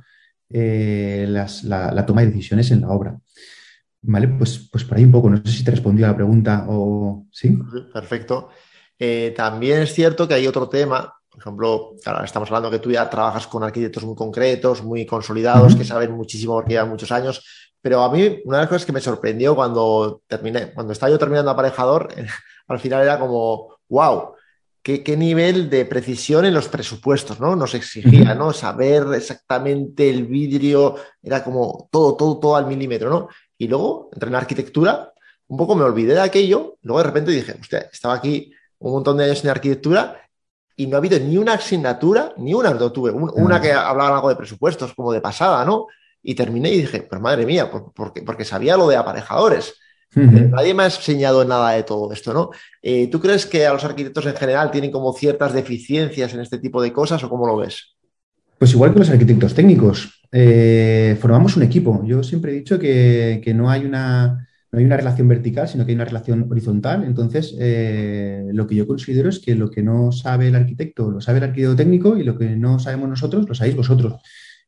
eh, 0.50 1.26
la, 1.28 2.06
toma 2.06 2.22
de 2.22 2.28
decisiones 2.28 2.70
en 2.70 2.82
la 2.82 2.88
obra. 2.88 3.18
Vale, 4.02 4.28
pues, 4.28 4.68
pues 4.70 4.84
por 4.84 4.98
ahí 4.98 5.04
un 5.04 5.12
poco, 5.12 5.30
no 5.30 5.38
sé 5.44 5.52
si 5.52 5.64
te 5.64 5.70
respondió 5.70 6.06
a 6.06 6.10
la 6.10 6.16
pregunta 6.16 6.66
o 6.68 7.26
sí. 7.30 7.58
Perfecto. 7.92 8.50
Eh, 8.98 9.32
también 9.36 9.80
es 9.80 9.92
cierto 9.92 10.28
que 10.28 10.34
hay 10.34 10.46
otro 10.46 10.68
tema 10.68 11.12
por 11.34 11.42
ejemplo, 11.42 11.96
estamos 12.22 12.48
hablando 12.48 12.70
que 12.70 12.78
tú 12.78 12.92
ya 12.92 13.10
trabajas 13.10 13.48
con 13.48 13.64
arquitectos 13.64 14.04
muy 14.04 14.14
concretos, 14.14 14.84
muy 14.84 15.04
consolidados, 15.04 15.74
que 15.74 15.84
saben 15.84 16.12
muchísimo 16.12 16.54
porque 16.54 16.74
llevan 16.74 16.90
muchos 16.90 17.10
años. 17.10 17.73
Pero 17.84 18.02
a 18.02 18.10
mí, 18.10 18.40
una 18.46 18.56
de 18.56 18.62
las 18.62 18.68
cosas 18.70 18.86
que 18.86 18.92
me 18.92 19.00
sorprendió 19.02 19.54
cuando 19.54 20.22
terminé, 20.26 20.72
cuando 20.72 20.94
estaba 20.94 21.10
yo 21.10 21.18
terminando 21.18 21.50
aparejador, 21.50 22.08
al 22.68 22.80
final 22.80 23.02
era 23.02 23.18
como, 23.18 23.76
wow, 23.90 24.32
qué, 24.82 25.16
nivel 25.18 25.68
de 25.68 25.84
precisión 25.84 26.46
en 26.46 26.54
los 26.54 26.68
presupuestos, 26.68 27.40
¿no? 27.40 27.54
Nos 27.54 27.74
exigía, 27.74 28.34
¿no? 28.34 28.54
Saber 28.54 29.04
exactamente 29.12 30.08
el 30.08 30.24
vidrio, 30.24 30.96
era 31.22 31.44
como 31.44 31.90
todo, 31.92 32.16
todo, 32.16 32.38
todo 32.38 32.56
al 32.56 32.66
milímetro, 32.66 33.10
¿no? 33.10 33.28
Y 33.58 33.68
luego 33.68 34.08
entré 34.14 34.30
en 34.30 34.36
arquitectura, 34.36 35.12
un 35.48 35.58
poco 35.58 35.74
me 35.74 35.84
olvidé 35.84 36.14
de 36.14 36.22
aquello, 36.22 36.78
luego 36.80 37.00
de 37.00 37.04
repente 37.04 37.32
dije, 37.32 37.54
hostia, 37.60 37.80
estaba 37.92 38.14
aquí 38.14 38.50
un 38.78 38.92
montón 38.92 39.18
de 39.18 39.24
años 39.24 39.44
en 39.44 39.50
arquitectura 39.50 40.22
y 40.74 40.86
no 40.86 40.96
ha 40.96 41.00
habido 41.00 41.18
ni 41.18 41.36
una 41.36 41.52
asignatura, 41.52 42.32
ni 42.38 42.54
una, 42.54 42.70
no 42.70 42.90
tuve 42.90 43.10
una 43.10 43.60
que 43.60 43.74
hablaba 43.74 44.16
algo 44.16 44.30
de 44.30 44.36
presupuestos, 44.36 44.94
como 44.94 45.12
de 45.12 45.20
pasada, 45.20 45.66
¿no? 45.66 45.86
Y 46.24 46.34
terminé 46.34 46.70
y 46.70 46.80
dije, 46.80 47.02
pues 47.02 47.20
madre 47.20 47.46
mía, 47.46 47.70
porque, 47.70 48.22
porque 48.22 48.44
sabía 48.44 48.76
lo 48.76 48.88
de 48.88 48.96
aparejadores. 48.96 49.74
Nadie 50.16 50.74
me 50.74 50.84
ha 50.84 50.86
enseñado 50.86 51.44
nada 51.44 51.72
de 51.72 51.82
todo 51.82 52.12
esto, 52.12 52.32
¿no? 52.32 52.50
Eh, 52.80 53.08
¿Tú 53.10 53.20
crees 53.20 53.46
que 53.46 53.66
a 53.66 53.72
los 53.72 53.84
arquitectos 53.84 54.24
en 54.26 54.36
general 54.36 54.70
tienen 54.70 54.92
como 54.92 55.12
ciertas 55.12 55.52
deficiencias 55.52 56.32
en 56.34 56.40
este 56.40 56.58
tipo 56.58 56.80
de 56.80 56.92
cosas 56.92 57.22
o 57.24 57.28
cómo 57.28 57.46
lo 57.46 57.56
ves? 57.56 57.96
Pues 58.58 58.72
igual 58.72 58.92
que 58.92 59.00
los 59.00 59.10
arquitectos 59.10 59.54
técnicos, 59.54 60.22
eh, 60.30 61.16
formamos 61.20 61.56
un 61.56 61.64
equipo. 61.64 62.02
Yo 62.06 62.22
siempre 62.22 62.52
he 62.52 62.54
dicho 62.54 62.78
que 62.78 63.52
no 63.56 63.68
hay 63.68 63.84
una, 63.84 64.46
no 64.74 64.80
hay 64.80 64.86
una 64.86 64.96
relación 64.96 65.28
vertical, 65.28 65.68
sino 65.68 65.86
que 65.86 65.92
hay 65.92 65.94
una 65.94 66.04
relación 66.04 66.48
horizontal. 66.50 67.04
Entonces, 67.04 67.54
eh, 67.60 68.42
lo 68.52 68.66
que 68.66 68.74
yo 68.74 68.88
considero 68.88 69.28
es 69.28 69.38
que 69.38 69.54
lo 69.54 69.70
que 69.70 69.84
no 69.84 70.10
sabe 70.10 70.48
el 70.48 70.56
arquitecto 70.56 71.12
lo 71.12 71.20
sabe 71.20 71.38
el 71.38 71.44
arquitecto 71.44 71.76
técnico 71.76 72.16
y 72.16 72.24
lo 72.24 72.36
que 72.36 72.56
no 72.56 72.80
sabemos 72.80 73.08
nosotros 73.08 73.48
lo 73.48 73.54
sabéis 73.54 73.76
vosotros. 73.76 74.14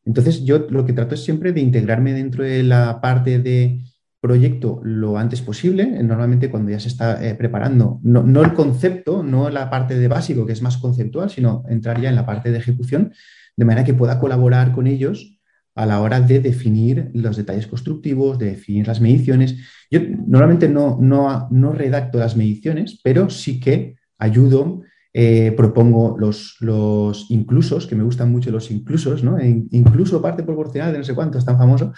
Entonces, 0.06 0.44
yo 0.44 0.66
lo 0.70 0.86
que 0.86 0.92
trato 0.92 1.14
es 1.14 1.24
siempre 1.24 1.52
de 1.52 1.60
integrarme 1.60 2.14
dentro 2.14 2.44
de 2.44 2.62
la 2.62 3.00
parte 3.00 3.40
de 3.40 3.80
proyecto 4.20 4.80
lo 4.82 5.18
antes 5.18 5.42
posible, 5.42 5.84
normalmente 6.02 6.50
cuando 6.50 6.70
ya 6.70 6.80
se 6.80 6.88
está 6.88 7.24
eh, 7.24 7.34
preparando, 7.34 8.00
no, 8.02 8.42
el 8.42 8.54
concepto, 8.54 9.22
no 9.22 9.50
la 9.50 9.68
parte 9.68 9.98
de 9.98 10.08
básico, 10.08 10.46
que 10.46 10.52
es 10.52 10.62
más 10.62 10.78
conceptual, 10.78 11.28
sino 11.28 11.64
entrar 11.68 12.00
ya 12.00 12.08
en 12.08 12.16
la 12.16 12.24
parte 12.24 12.50
de 12.50 12.58
ejecución, 12.58 13.12
de 13.56 13.64
manera 13.64 13.84
que 13.84 13.94
pueda 13.94 14.18
colaborar 14.18 14.72
con 14.72 14.86
ellos 14.86 15.38
a 15.74 15.86
la 15.86 16.00
hora 16.00 16.20
de 16.20 16.40
definir 16.40 17.10
los 17.12 17.36
detalles 17.36 17.66
constructivos, 17.66 18.38
de 18.38 18.46
definir 18.46 18.86
las 18.86 19.00
mediciones. 19.00 19.56
Yo 19.90 20.00
normalmente 20.26 20.68
no, 20.68 20.98
no, 21.00 21.48
no 21.50 21.72
redacto 21.72 22.18
las 22.18 22.36
mediciones, 22.36 22.98
pero 23.04 23.28
sí 23.28 23.60
que 23.60 23.96
ayudo, 24.18 24.82
eh, 25.18 25.54
propongo 25.56 26.14
los, 26.18 26.56
los, 26.60 27.30
inclusos, 27.30 27.86
que 27.86 27.94
me 27.94 28.04
gustan 28.04 28.30
mucho 28.30 28.50
los 28.50 28.70
inclusos, 28.70 29.24
¿no? 29.24 29.38
E 29.38 29.64
incluso 29.70 30.20
parte 30.20 30.42
proporcional 30.42 30.92
de 30.92 30.98
no 30.98 31.04
sé 31.04 31.14
cuánto, 31.14 31.38
es 31.38 31.44
tan 31.46 31.56
famoso, 31.56 31.94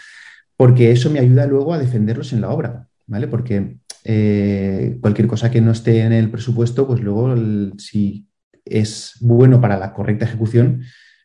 porque 0.56 0.92
eso 0.92 1.10
me 1.10 1.18
ayuda 1.18 1.44
luego 1.44 1.74
a 1.74 1.80
defenderlos 1.80 2.32
en 2.32 2.42
la 2.42 2.50
obra, 2.50 2.86
¿vale? 3.08 3.26
Porque 3.26 3.78
eh, 4.04 4.98
cualquier 5.00 5.26
cosa 5.26 5.50
que 5.50 5.60
no 5.60 5.72
esté 5.72 6.02
en 6.02 6.12
el 6.12 6.30
presupuesto, 6.30 6.86
pues 6.86 7.00
luego 7.00 7.34
si 7.76 8.28
es 8.64 9.16
bueno 9.20 9.60
para 9.60 9.76
la 9.76 9.92
correcta 9.92 10.24
ejecución, 10.24 10.82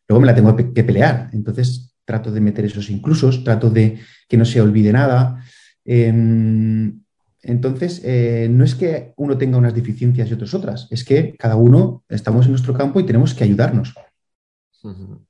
luego 0.10 0.20
me 0.20 0.26
la 0.26 0.34
tengo 0.34 0.56
que 0.56 0.84
pelear. 0.84 1.30
Entonces, 1.32 1.94
trato 2.06 2.32
de 2.32 2.42
meter 2.42 2.66
esos 2.66 2.90
inclusos, 2.90 3.44
trato 3.44 3.70
de 3.70 4.00
que 4.28 4.38
no 4.38 4.46
se 4.46 4.60
olvide 4.62 4.92
nada. 4.92 5.44
Em, 5.86 7.03
entonces, 7.44 8.02
eh, 8.06 8.48
no 8.50 8.64
es 8.64 8.74
que 8.74 9.14
uno 9.18 9.38
tenga 9.38 9.58
unas 9.58 9.76
deficiencias 9.76 10.30
y 10.30 10.34
otros 10.34 10.54
otras, 10.54 10.88
es 10.90 11.04
que 11.04 11.36
cada 11.38 11.58
uno 11.58 12.04
estamos 12.08 12.46
en 12.46 12.52
nuestro 12.52 12.74
campo 12.74 13.00
y 13.00 13.06
tenemos 13.06 13.34
que 13.34 13.44
ayudarnos. 13.44 13.94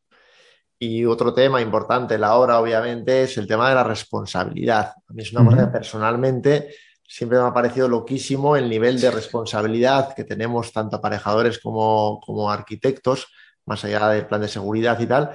Y 0.79 1.05
otro 1.05 1.34
tema 1.34 1.62
importante 1.62 2.15
en 2.15 2.22
la 2.22 2.36
obra, 2.36 2.60
obviamente, 2.60 3.24
es 3.24 3.38
el 3.38 3.48
tema 3.48 3.70
de 3.70 3.75
la 3.75 3.86
responsabilidad. 3.86 4.91
A 5.08 5.13
mí 5.13 5.22
es 5.22 5.32
una 5.32 5.46
cosa 5.46 5.58
que 5.65 5.72
personalmente 5.72 6.75
siempre 7.08 7.39
me 7.39 7.46
ha 7.46 7.53
parecido 7.53 7.88
loquísimo 7.88 8.58
el 8.58 8.70
nivel 8.70 9.00
de 9.00 9.10
responsabilidad 9.10 10.13
que 10.13 10.25
tenemos 10.25 10.74
tanto 10.74 10.98
aparejadores 10.98 11.60
como, 11.60 12.20
como 12.20 12.51
arquitectos, 12.51 13.27
más 13.65 13.86
allá 13.86 14.10
del 14.10 14.25
plan 14.25 14.41
de 14.41 14.50
seguridad 14.50 15.00
y 15.00 15.05
tal, 15.05 15.32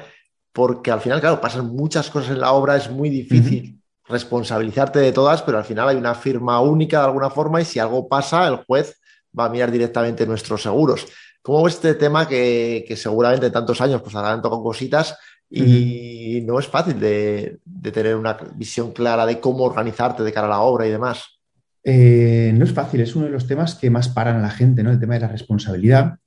porque 0.52 0.90
al 0.90 1.00
final, 1.00 1.18
claro, 1.18 1.40
pasan 1.40 1.74
muchas 1.74 2.10
cosas 2.10 2.32
en 2.32 2.40
la 2.40 2.52
obra, 2.52 2.76
es 2.76 2.90
muy 2.90 3.08
difícil 3.08 3.77
responsabilizarte 4.08 4.98
de 4.98 5.12
todas, 5.12 5.42
pero 5.42 5.58
al 5.58 5.64
final 5.64 5.88
hay 5.88 5.96
una 5.96 6.14
firma 6.14 6.60
única 6.60 7.00
de 7.00 7.06
alguna 7.06 7.30
forma 7.30 7.60
y 7.60 7.64
si 7.64 7.78
algo 7.78 8.08
pasa, 8.08 8.46
el 8.48 8.56
juez 8.56 9.00
va 9.38 9.46
a 9.46 9.48
mirar 9.48 9.70
directamente 9.70 10.26
nuestros 10.26 10.62
seguros. 10.62 11.06
¿Cómo 11.42 11.62
ves 11.62 11.74
este 11.74 11.94
tema 11.94 12.28
que, 12.28 12.92
seguramente 12.96 13.50
tantos 13.50 13.80
años 13.80 14.02
pues 14.02 14.14
adelanto 14.14 14.50
con 14.50 14.62
cositas 14.62 15.16
y 15.50 16.42
no 16.44 16.58
es 16.58 16.66
fácil 16.66 17.00
de, 17.00 17.60
tener 17.92 18.16
una 18.16 18.36
visión 18.54 18.92
clara 18.92 19.24
de 19.24 19.40
cómo 19.40 19.64
organizarte 19.64 20.22
de 20.22 20.32
cara 20.32 20.46
a 20.46 20.50
la 20.50 20.60
obra 20.60 20.86
y 20.86 20.90
demás? 20.90 21.38
Eh, 21.84 22.52
no 22.54 22.64
es 22.64 22.72
fácil, 22.72 23.00
es 23.00 23.14
uno 23.16 23.26
de 23.26 23.32
los 23.32 23.46
temas 23.46 23.74
que 23.74 23.88
más 23.88 24.08
paran 24.08 24.36
a 24.36 24.42
la 24.42 24.50
gente, 24.50 24.82
¿no? 24.82 24.90
El 24.90 25.00
tema 25.00 25.14
de 25.14 25.20
la 25.20 25.28
responsabilidad. 25.28 26.18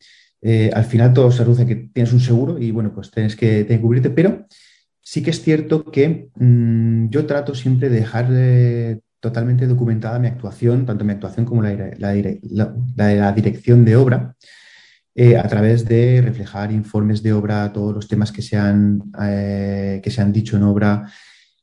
Eh, 0.41 0.71
al 0.73 0.85
final 0.85 1.13
todo 1.13 1.31
se 1.31 1.43
reduce 1.43 1.63
a 1.63 1.65
que 1.67 1.75
tienes 1.93 2.13
un 2.13 2.19
seguro 2.19 2.57
y 2.57 2.71
bueno, 2.71 2.91
pues 2.93 3.11
tienes 3.11 3.35
que, 3.35 3.79
cubrirte, 3.79 4.09
pero 4.09 4.45
sí 5.01 5.23
que 5.23 5.31
es 5.31 5.41
cierto 5.41 5.85
que 5.91 6.29
mm, 6.35 7.09
yo 7.09 7.25
trato 7.25 7.55
siempre 7.55 7.89
de 7.89 7.99
dejar 7.99 8.27
eh, 8.31 8.99
totalmente 9.19 9.67
documentada 9.67 10.19
mi 10.19 10.27
actuación, 10.27 10.85
tanto 10.85 11.05
mi 11.05 11.13
actuación 11.13 11.45
como 11.45 11.61
la, 11.61 11.91
la, 11.97 13.31
dirección 13.33 13.85
de 13.85 13.95
obra, 13.95 14.35
eh, 15.13 15.37
a 15.37 15.47
través 15.47 15.85
de 15.85 16.21
reflejar 16.21 16.71
informes 16.71 17.21
de 17.21 17.33
obra, 17.33 17.71
todos 17.73 17.93
los 17.93 18.07
temas 18.07 18.31
que 18.31 18.41
se 18.41 18.57
han, 18.57 19.11
que 19.11 20.09
se 20.09 20.21
han 20.21 20.31
dicho 20.31 20.57
en 20.57 20.63
obra, 20.63 21.11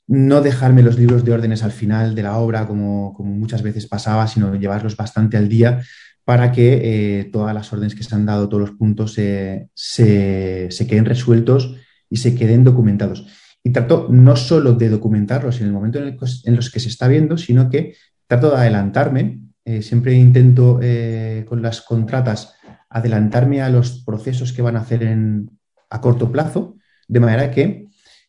no 0.07 0.41
dejarme 0.41 0.83
los 0.83 0.99
libros 0.99 1.25
de 1.25 1.33
órdenes 1.33 1.63
al 1.63 1.73
final 1.73 2.15
de 2.15 2.23
la 2.23 2.37
obra, 2.39 2.67
como, 2.67 3.13
como 3.15 3.33
muchas 3.33 3.63
veces 3.63 3.87
pasaba, 3.87 4.27
sino 4.27 4.55
llevarlos 4.55 4.97
bastante 4.97 5.37
al 5.37 5.49
día 5.49 5.81
para 6.29 6.53
que 6.53 7.21
eh, 7.21 7.25
todas 7.33 7.55
las 7.55 7.73
órdenes 7.73 7.95
que 7.95 8.03
se 8.03 8.15
han 8.15 8.27
dado, 8.27 8.51
todos 8.51 8.69
los 8.69 8.77
puntos 8.77 9.15
se, 9.15 9.71
queden 9.75 11.07
resueltos 11.07 11.75
y 12.11 12.17
se 12.17 12.35
queden 12.35 12.65
documentados. 12.65 13.27
Y 13.63 13.71
trato 13.71 14.09
no 14.11 14.37
solo 14.37 14.73
de 14.73 14.89
documentarlos 14.89 15.61
en 15.61 15.67
el 15.67 15.73
momento 15.73 15.99
en, 15.99 16.17
el, 16.45 16.55
los 16.55 16.71
que 16.71 16.81
se 16.81 16.89
está 16.89 17.09
viendo, 17.09 17.37
sino 17.37 17.69
que 17.69 17.95
trato 18.27 18.51
de 18.51 18.57
adelantarme. 18.57 19.41
Eh, 19.65 19.83
siempre 19.83 20.15
intento 20.15 20.79
eh, 20.83 21.45
con 21.49 21.61
las 21.61 21.83
contratas 21.83 22.55
adelantarme 22.89 23.61
a 23.61 23.69
los 23.69 24.03
procesos 24.05 24.53
que 24.53 24.63
van 24.63 24.77
a 24.77 24.81
hacer 24.81 25.03
en, 25.03 25.51
a 25.91 26.01
corto 26.01 26.33
plazo, 26.33 26.77
de 27.07 27.21
manera 27.21 27.51
que 27.51 27.87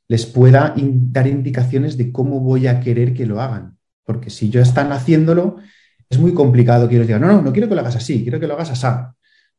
les 0.08 0.26
pueda 0.26 0.74
dar 0.76 1.28
indicaciones 1.28 1.96
de 1.96 2.12
cómo 2.12 2.40
voy 2.40 2.68
a 2.68 2.80
querer 2.80 3.14
que 3.14 3.26
lo 3.26 3.42
hagan. 3.42 3.78
Porque 4.04 4.30
si 4.30 4.50
ya 4.50 4.62
están 4.62 4.92
haciéndolo, 4.92 5.58
es 6.10 6.18
muy 6.18 6.34
complicado 6.34 6.90
que 6.90 6.96
ellos 6.96 7.08
digan, 7.08 7.22
no, 7.22 7.28
no, 7.28 7.42
no 7.42 7.54
quiero 7.54 7.70
que 7.70 7.76
lo 7.76 7.82
hagas 7.82 7.96
así, 7.96 8.24
quiero 8.24 8.40
que 8.40 8.48
lo 8.48 8.56
hagas 8.56 8.72
así, 8.72 8.88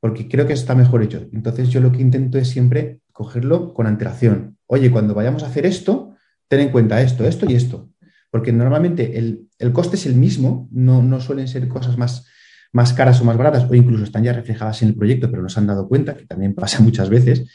porque 0.00 0.28
creo 0.28 0.46
que 0.46 0.54
está 0.54 0.74
mejor 0.74 1.02
hecho. 1.02 1.28
Entonces 1.32 1.68
yo 1.68 1.80
lo 1.80 1.92
que 1.92 2.02
intento 2.02 2.36
es 2.36 2.48
siempre 2.48 3.00
cogerlo 3.20 3.74
con 3.74 3.86
antelación. 3.86 4.56
Oye, 4.64 4.90
cuando 4.90 5.12
vayamos 5.12 5.42
a 5.42 5.48
hacer 5.48 5.66
esto, 5.66 6.14
ten 6.48 6.60
en 6.60 6.70
cuenta 6.70 7.02
esto, 7.02 7.26
esto 7.26 7.44
y 7.46 7.54
esto. 7.54 7.90
Porque 8.30 8.50
normalmente 8.50 9.18
el, 9.18 9.72
coste 9.74 9.96
es 9.96 10.06
el 10.06 10.14
mismo, 10.14 10.70
no, 10.72 11.02
no 11.02 11.20
suelen 11.20 11.46
ser 11.46 11.68
cosas 11.68 11.98
más, 11.98 12.26
más 12.72 12.94
caras 12.94 13.20
o 13.20 13.24
más 13.26 13.36
baratas, 13.36 13.70
o 13.70 13.74
incluso 13.74 14.04
están 14.04 14.24
ya 14.24 14.32
reflejadas 14.32 14.80
en 14.80 14.88
el 14.88 14.94
proyecto, 14.94 15.30
pero 15.30 15.42
no 15.42 15.50
se 15.50 15.60
han 15.60 15.66
dado 15.66 15.86
cuenta, 15.86 16.16
que 16.16 16.24
también 16.24 16.54
pasa 16.54 16.80
muchas 16.82 17.10
veces. 17.10 17.46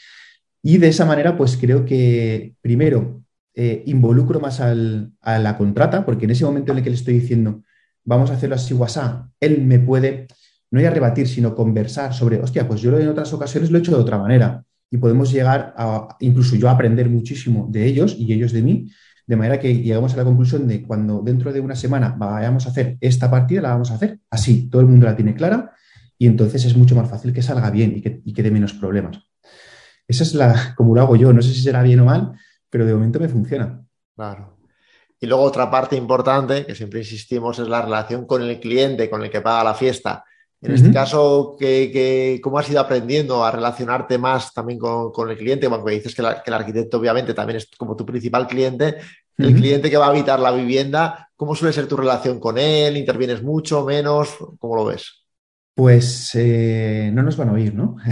Y 0.62 0.78
de 0.78 0.86
esa 0.86 1.04
manera, 1.04 1.36
pues 1.36 1.56
creo 1.56 1.84
que 1.84 2.54
primero 2.60 3.24
eh, 3.54 3.82
involucro 3.86 4.38
más 4.38 4.60
a 4.60 4.72
la 4.72 5.58
contrata, 5.58 6.06
porque 6.06 6.26
en 6.26 6.30
ese 6.30 6.44
momento 6.44 6.70
en 6.70 6.78
el 6.78 6.84
que 6.84 6.90
le 6.90 6.96
estoy 6.96 7.14
diciendo, 7.14 7.64
vamos 8.04 8.30
a 8.30 8.34
hacerlo 8.34 8.54
así, 8.54 8.72
WhatsApp, 8.72 9.30
él 9.40 9.62
me 9.62 9.80
puede, 9.80 10.28
no 10.70 10.80
ya 10.80 10.90
rebatir, 10.90 11.26
sino 11.26 11.56
conversar 11.56 12.14
sobre, 12.14 12.38
hostia, 12.38 12.68
pues 12.68 12.80
yo 12.82 12.96
en 12.96 13.08
otras 13.08 13.32
ocasiones 13.32 13.72
lo 13.72 13.78
he 13.78 13.80
hecho 13.80 13.90
de 13.90 14.00
otra 14.00 14.16
manera 14.16 14.65
y 14.90 14.98
podemos 14.98 15.32
llegar 15.32 15.74
a, 15.76 16.16
incluso 16.20 16.56
yo 16.56 16.68
a 16.68 16.72
aprender 16.72 17.08
muchísimo 17.08 17.66
de 17.70 17.86
ellos 17.86 18.16
y 18.18 18.32
ellos 18.32 18.52
de 18.52 18.62
mí, 18.62 18.90
de 19.26 19.36
manera 19.36 19.58
que 19.58 19.82
llegamos 19.82 20.14
a 20.14 20.16
la 20.16 20.24
conclusión 20.24 20.68
de 20.68 20.82
cuando 20.82 21.20
dentro 21.20 21.52
de 21.52 21.60
una 21.60 21.74
semana 21.74 22.14
vayamos 22.16 22.66
a 22.66 22.70
hacer 22.70 22.96
esta 23.00 23.30
partida, 23.30 23.62
la 23.62 23.70
vamos 23.70 23.90
a 23.90 23.94
hacer 23.94 24.20
así, 24.30 24.68
todo 24.70 24.82
el 24.82 24.88
mundo 24.88 25.06
la 25.06 25.16
tiene 25.16 25.34
clara 25.34 25.72
y 26.18 26.26
entonces 26.26 26.64
es 26.64 26.76
mucho 26.76 26.94
más 26.94 27.10
fácil 27.10 27.32
que 27.32 27.42
salga 27.42 27.70
bien 27.70 27.94
y 27.96 28.02
que, 28.02 28.22
y 28.24 28.32
dé 28.32 28.50
menos 28.50 28.72
problemas. 28.74 29.18
Esa 30.08 30.22
es 30.22 30.34
la, 30.34 30.74
como 30.76 30.94
lo 30.94 31.00
hago 31.00 31.16
yo, 31.16 31.32
no 31.32 31.42
sé 31.42 31.52
si 31.52 31.62
será 31.62 31.82
bien 31.82 32.00
o 32.00 32.04
mal, 32.04 32.32
pero 32.70 32.86
de 32.86 32.94
momento 32.94 33.18
me 33.18 33.28
funciona. 33.28 33.84
Claro. 34.14 34.56
Y 35.18 35.26
luego 35.26 35.42
otra 35.42 35.70
parte 35.70 35.96
importante, 35.96 36.64
que 36.64 36.74
siempre 36.74 37.00
insistimos, 37.00 37.58
es 37.58 37.68
la 37.68 37.82
relación 37.82 38.26
con 38.26 38.42
el 38.42 38.60
cliente, 38.60 39.10
con 39.10 39.22
el 39.22 39.30
que 39.30 39.40
paga 39.40 39.64
la 39.64 39.74
fiesta. 39.74 40.24
En 40.62 40.72
este 40.72 40.90
caso, 40.90 41.56
¿cómo 42.42 42.58
has 42.58 42.70
ido 42.70 42.80
aprendiendo 42.80 43.44
a 43.44 43.50
relacionarte 43.50 44.18
más 44.18 44.52
también 44.52 44.78
con, 44.78 45.30
el 45.30 45.36
cliente? 45.36 45.68
Porque 45.68 45.94
dices 45.94 46.14
que, 46.14 46.22
el 46.22 46.54
arquitecto 46.54 46.98
obviamente 46.98 47.34
también 47.34 47.58
es 47.58 47.68
como 47.76 47.94
tu 47.94 48.06
principal 48.06 48.46
cliente. 48.46 48.96
El 49.38 49.54
cliente 49.54 49.90
que 49.90 49.98
va 49.98 50.06
a 50.06 50.10
habitar 50.10 50.40
la 50.40 50.50
vivienda, 50.50 51.28
¿cómo 51.36 51.54
suele 51.54 51.74
ser 51.74 51.86
tu 51.86 51.96
relación 51.96 52.40
con 52.40 52.56
él? 52.56 52.96
¿Intervienes 52.96 53.42
mucho, 53.42 53.84
menos? 53.84 54.34
¿Cómo 54.58 54.76
lo 54.76 54.86
ves? 54.86 55.26
Pues 55.74 56.30
eh, 56.34 57.10
no 57.12 57.22
nos 57.22 57.36
van 57.36 57.50
a 57.50 57.52
oír, 57.52 57.74
¿no? 57.74 57.96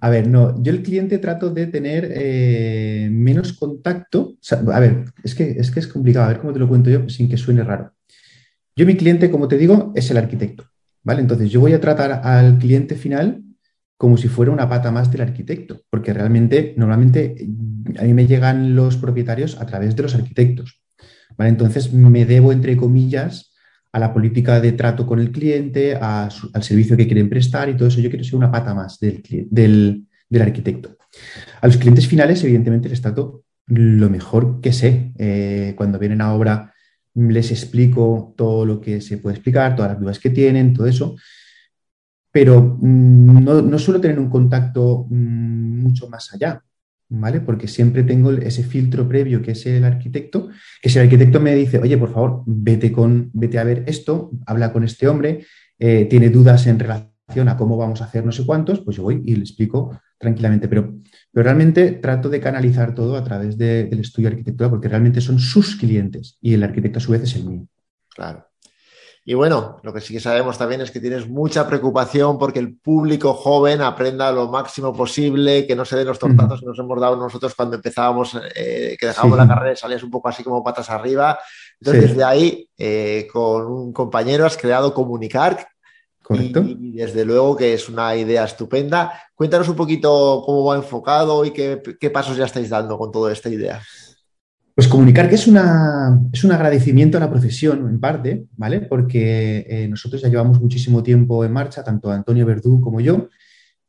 A 0.00 0.10
ver, 0.10 0.28
no, 0.28 0.62
yo 0.62 0.70
el 0.70 0.82
cliente 0.82 1.18
trato 1.18 1.50
de 1.50 1.66
tener 1.66 2.12
eh, 2.14 3.08
menos 3.10 3.54
contacto. 3.54 4.36
a 4.50 4.78
ver, 4.80 5.06
es 5.24 5.34
que, 5.34 5.50
es 5.50 5.70
que 5.70 5.80
es 5.80 5.88
complicado, 5.88 6.26
a 6.26 6.28
ver 6.28 6.38
cómo 6.38 6.52
te 6.52 6.58
lo 6.58 6.68
cuento 6.68 6.90
yo 6.90 7.08
sin 7.08 7.28
que 7.28 7.36
suene 7.36 7.64
raro. 7.64 7.95
Yo, 8.76 8.84
mi 8.84 8.96
cliente, 8.96 9.30
como 9.30 9.48
te 9.48 9.56
digo, 9.56 9.92
es 9.96 10.10
el 10.10 10.18
arquitecto, 10.18 10.64
¿vale? 11.02 11.22
Entonces, 11.22 11.50
yo 11.50 11.60
voy 11.60 11.72
a 11.72 11.80
tratar 11.80 12.20
al 12.22 12.58
cliente 12.58 12.94
final 12.94 13.42
como 13.96 14.18
si 14.18 14.28
fuera 14.28 14.52
una 14.52 14.68
pata 14.68 14.90
más 14.90 15.10
del 15.10 15.22
arquitecto, 15.22 15.80
porque 15.88 16.12
realmente, 16.12 16.74
normalmente, 16.76 17.34
a 17.98 18.02
mí 18.02 18.12
me 18.12 18.26
llegan 18.26 18.76
los 18.76 18.98
propietarios 18.98 19.58
a 19.58 19.64
través 19.64 19.96
de 19.96 20.02
los 20.02 20.14
arquitectos, 20.14 20.82
¿vale? 21.38 21.48
Entonces, 21.48 21.92
me 21.92 22.26
debo, 22.26 22.52
entre 22.52 22.76
comillas, 22.76 23.54
a 23.96 23.98
la 23.98 24.12
política 24.12 24.60
de 24.60 24.72
trato 24.72 25.06
con 25.06 25.20
el 25.20 25.32
cliente, 25.32 25.94
al 25.94 26.30
servicio 26.60 26.98
que 26.98 27.06
quieren 27.06 27.30
prestar 27.30 27.70
y 27.70 27.76
todo 27.78 27.88
eso. 27.88 28.02
Yo 28.02 28.10
quiero 28.10 28.24
ser 28.24 28.34
una 28.34 28.52
pata 28.52 28.74
más 28.74 29.00
del, 29.00 29.22
del, 29.50 30.42
arquitecto. 30.42 30.98
A 31.62 31.66
los 31.66 31.78
clientes 31.78 32.06
finales, 32.06 32.44
evidentemente, 32.44 32.90
les 32.90 33.00
trato 33.00 33.44
lo 33.68 34.10
mejor 34.10 34.60
que 34.60 34.74
sé. 34.74 35.12
Eh, 35.16 35.72
cuando 35.78 35.98
vienen 35.98 36.20
a 36.20 36.34
obra, 36.34 36.74
les 37.16 37.50
explico 37.50 38.34
todo 38.36 38.64
lo 38.64 38.80
que 38.80 39.00
se 39.00 39.18
puede 39.18 39.36
explicar, 39.36 39.74
todas 39.74 39.92
las 39.92 40.00
dudas 40.00 40.18
que 40.18 40.30
tienen, 40.30 40.72
todo 40.72 40.86
eso. 40.86 41.16
Pero 42.30 42.78
mm, 42.80 43.44
no, 43.44 43.62
no 43.62 43.78
suelo 43.78 44.00
tener 44.00 44.18
un 44.18 44.30
contacto 44.30 45.06
mm, 45.10 45.82
mucho 45.82 46.08
más 46.08 46.32
allá. 46.32 46.62
¿vale? 47.08 47.40
Porque 47.40 47.68
siempre 47.68 48.02
tengo 48.02 48.32
ese 48.32 48.62
filtro 48.62 49.08
previo 49.08 49.42
que 49.42 49.52
es 49.52 49.66
el 49.66 49.84
arquitecto, 49.84 50.48
que 50.82 50.88
si 50.88 50.98
el 50.98 51.04
arquitecto 51.04 51.40
me 51.40 51.54
dice, 51.54 51.78
oye, 51.78 51.96
por 51.96 52.12
favor, 52.12 52.42
vete, 52.46 52.92
con, 52.92 53.30
vete 53.32 53.58
a 53.58 53.64
ver 53.64 53.84
esto, 53.86 54.30
habla 54.46 54.72
con 54.72 54.84
este 54.84 55.08
hombre, 55.08 55.46
eh, 55.78 56.06
tiene 56.06 56.30
dudas 56.30 56.66
en 56.66 56.78
relación 56.78 57.15
a 57.28 57.56
cómo 57.56 57.76
vamos 57.76 58.00
a 58.00 58.04
hacer 58.04 58.24
no 58.24 58.32
sé 58.32 58.46
cuántos, 58.46 58.80
pues 58.80 58.96
yo 58.96 59.02
voy 59.02 59.22
y 59.24 59.34
le 59.34 59.42
explico 59.42 59.98
tranquilamente. 60.18 60.68
Pero, 60.68 60.94
pero 61.32 61.44
realmente 61.44 61.92
trato 61.92 62.28
de 62.28 62.40
canalizar 62.40 62.94
todo 62.94 63.16
a 63.16 63.24
través 63.24 63.58
del 63.58 63.98
estudio 64.00 64.28
de 64.28 64.34
arquitectura 64.34 64.70
porque 64.70 64.88
realmente 64.88 65.20
son 65.20 65.38
sus 65.38 65.76
clientes 65.76 66.38
y 66.40 66.54
el 66.54 66.62
arquitecto 66.62 66.98
a 66.98 67.02
su 67.02 67.12
vez 67.12 67.22
es 67.22 67.36
el 67.36 67.44
mío. 67.44 67.66
Claro. 68.08 68.46
Y 69.28 69.34
bueno, 69.34 69.80
lo 69.82 69.92
que 69.92 70.00
sí 70.00 70.14
que 70.14 70.20
sabemos 70.20 70.56
también 70.56 70.80
es 70.82 70.92
que 70.92 71.00
tienes 71.00 71.28
mucha 71.28 71.66
preocupación 71.66 72.38
porque 72.38 72.60
el 72.60 72.76
público 72.76 73.34
joven 73.34 73.82
aprenda 73.82 74.30
lo 74.30 74.46
máximo 74.46 74.92
posible, 74.92 75.66
que 75.66 75.74
no 75.74 75.84
se 75.84 75.96
den 75.96 76.06
los 76.06 76.20
tortazos 76.20 76.60
que 76.60 76.66
nos 76.66 76.78
hemos 76.78 77.00
dado 77.00 77.16
nosotros 77.16 77.52
cuando 77.56 77.74
empezábamos, 77.74 78.38
eh, 78.54 78.96
que 78.96 79.06
dejábamos 79.06 79.36
la 79.36 79.48
carrera 79.48 79.72
y 79.72 79.76
salías 79.76 80.04
un 80.04 80.12
poco 80.12 80.28
así 80.28 80.44
como 80.44 80.62
patas 80.62 80.90
arriba. 80.90 81.40
Entonces, 81.80 82.10
desde 82.10 82.22
ahí, 82.22 82.70
eh, 82.78 83.26
con 83.32 83.66
un 83.66 83.92
compañero 83.92 84.46
has 84.46 84.56
creado 84.56 84.94
Comunicar. 84.94 85.66
Correcto. 86.26 86.60
Y, 86.60 86.90
desde 86.90 87.24
luego 87.24 87.56
que 87.56 87.72
es 87.72 87.88
una 87.88 88.16
idea 88.16 88.42
estupenda. 88.42 89.12
Cuéntanos 89.36 89.68
un 89.68 89.76
poquito 89.76 90.42
cómo 90.44 90.64
va 90.64 90.74
enfocado 90.74 91.44
y 91.44 91.52
qué, 91.52 91.80
qué 92.00 92.10
pasos 92.10 92.36
ya 92.36 92.46
estáis 92.46 92.68
dando 92.68 92.98
con 92.98 93.12
toda 93.12 93.32
esta 93.32 93.48
idea. 93.48 93.80
Pues 94.74 94.88
comunicar 94.88 95.28
que 95.28 95.36
es, 95.36 95.46
una, 95.46 96.20
es 96.32 96.42
un 96.42 96.50
agradecimiento 96.50 97.16
a 97.16 97.20
la 97.20 97.30
profesión, 97.30 97.88
en 97.88 98.00
parte, 98.00 98.46
¿vale? 98.56 98.80
Porque 98.80 99.64
eh, 99.68 99.86
nosotros 99.86 100.20
ya 100.20 100.28
llevamos 100.28 100.60
muchísimo 100.60 101.00
tiempo 101.00 101.44
en 101.44 101.52
marcha, 101.52 101.84
tanto 101.84 102.10
Antonio 102.10 102.44
Verdú 102.44 102.80
como 102.80 103.00
yo, 103.00 103.28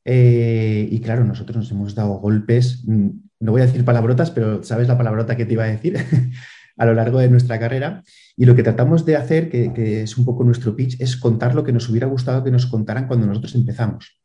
eh, 0.06 0.88
y 0.92 1.02
claro, 1.02 1.26
nosotros 1.26 1.58
nos 1.58 1.72
hemos 1.72 1.96
dado 1.96 2.20
golpes, 2.20 2.84
mm, 2.86 3.10
no 3.40 3.52
voy 3.52 3.62
a 3.62 3.66
decir 3.66 3.84
palabrotas, 3.84 4.30
pero 4.30 4.62
sabes 4.64 4.88
la 4.88 4.98
palabrota 4.98 5.36
que 5.36 5.46
te 5.46 5.54
iba 5.54 5.64
a 5.64 5.68
decir, 5.68 5.98
a 6.78 6.86
lo 6.86 6.94
largo 6.94 7.18
de 7.18 7.30
nuestra 7.30 7.60
carrera. 7.60 8.04
Y 8.40 8.46
lo 8.46 8.56
que 8.56 8.62
tratamos 8.62 9.04
de 9.04 9.16
hacer, 9.16 9.50
que, 9.50 10.04
es 10.04 10.16
un 10.16 10.24
poco 10.24 10.44
nuestro 10.44 10.76
pitch, 10.76 11.02
es 11.02 11.18
contar 11.18 11.56
lo 11.56 11.64
que 11.64 11.74
nos 11.74 11.90
hubiera 11.90 12.06
gustado 12.06 12.44
que 12.44 12.52
nos 12.52 12.68
contaran 12.68 13.08
cuando 13.08 13.26
nosotros 13.26 13.56
empezamos, 13.56 14.22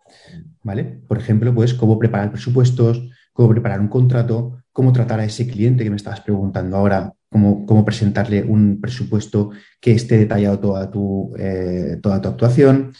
¿vale? 0.63 0.85
Por 1.09 1.19
ejemplo, 1.19 1.55
pues 1.55 1.73
cómo 1.73 1.99
preparar 1.99 2.31
presupuestos, 2.31 3.09
cómo 3.33 3.49
preparar 3.49 3.81
un 3.81 3.89
contrato, 3.89 4.59
cómo 4.71 4.93
tratar 4.93 5.21
a 5.21 5.25
ese 5.25 5.47
cliente 5.47 5.83
que 5.83 5.89
me 5.89 5.97
estabas 5.97 6.21
preguntando 6.21 6.77
ahora, 6.77 7.15
cómo, 7.31 7.65
cómo 7.65 7.87
presentarle 7.87 8.43
un 8.43 8.83
presupuesto 8.83 9.51
que 9.81 9.93
esté 9.93 10.19
detallado 10.19 10.59
toda 10.59 10.91
tu, 10.91 11.33
eh, 11.39 11.99
toda 12.03 12.21
tu 12.21 12.29
actuación, 12.29 12.93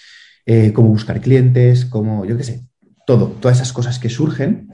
eh, 0.47 0.73
cómo 0.73 0.89
buscar 0.89 1.21
clientes, 1.21 1.85
cómo, 1.85 2.25
yo 2.25 2.39
qué 2.39 2.45
sé, 2.45 2.63
todo, 3.07 3.27
todas 3.29 3.59
esas 3.59 3.75
cosas 3.75 3.99
que 3.99 4.09
surgen 4.09 4.71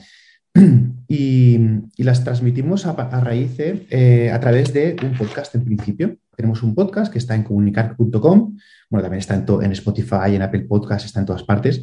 y, 1.08 1.58
las 1.96 2.22
transmitimos 2.22 2.86
a, 2.86 2.90
a 2.90 3.20
raíz 3.20 3.56
eh, 3.58 4.30
a 4.32 4.38
través 4.38 4.72
de 4.72 4.96
un 5.02 5.18
podcast 5.18 5.54
en 5.56 5.64
principio. 5.64 6.17
Tenemos 6.38 6.62
un 6.62 6.72
podcast 6.72 7.12
que 7.12 7.18
está 7.18 7.34
en 7.34 7.42
comunicar.com, 7.42 8.56
bueno, 8.90 9.02
también 9.02 9.18
está 9.18 9.34
en, 9.34 9.44
en 9.64 9.72
Spotify, 9.72 10.36
en 10.36 10.42
Apple 10.42 10.66
Podcast, 10.68 11.04
está 11.04 11.18
en 11.18 11.26
todas 11.26 11.42
partes. 11.42 11.82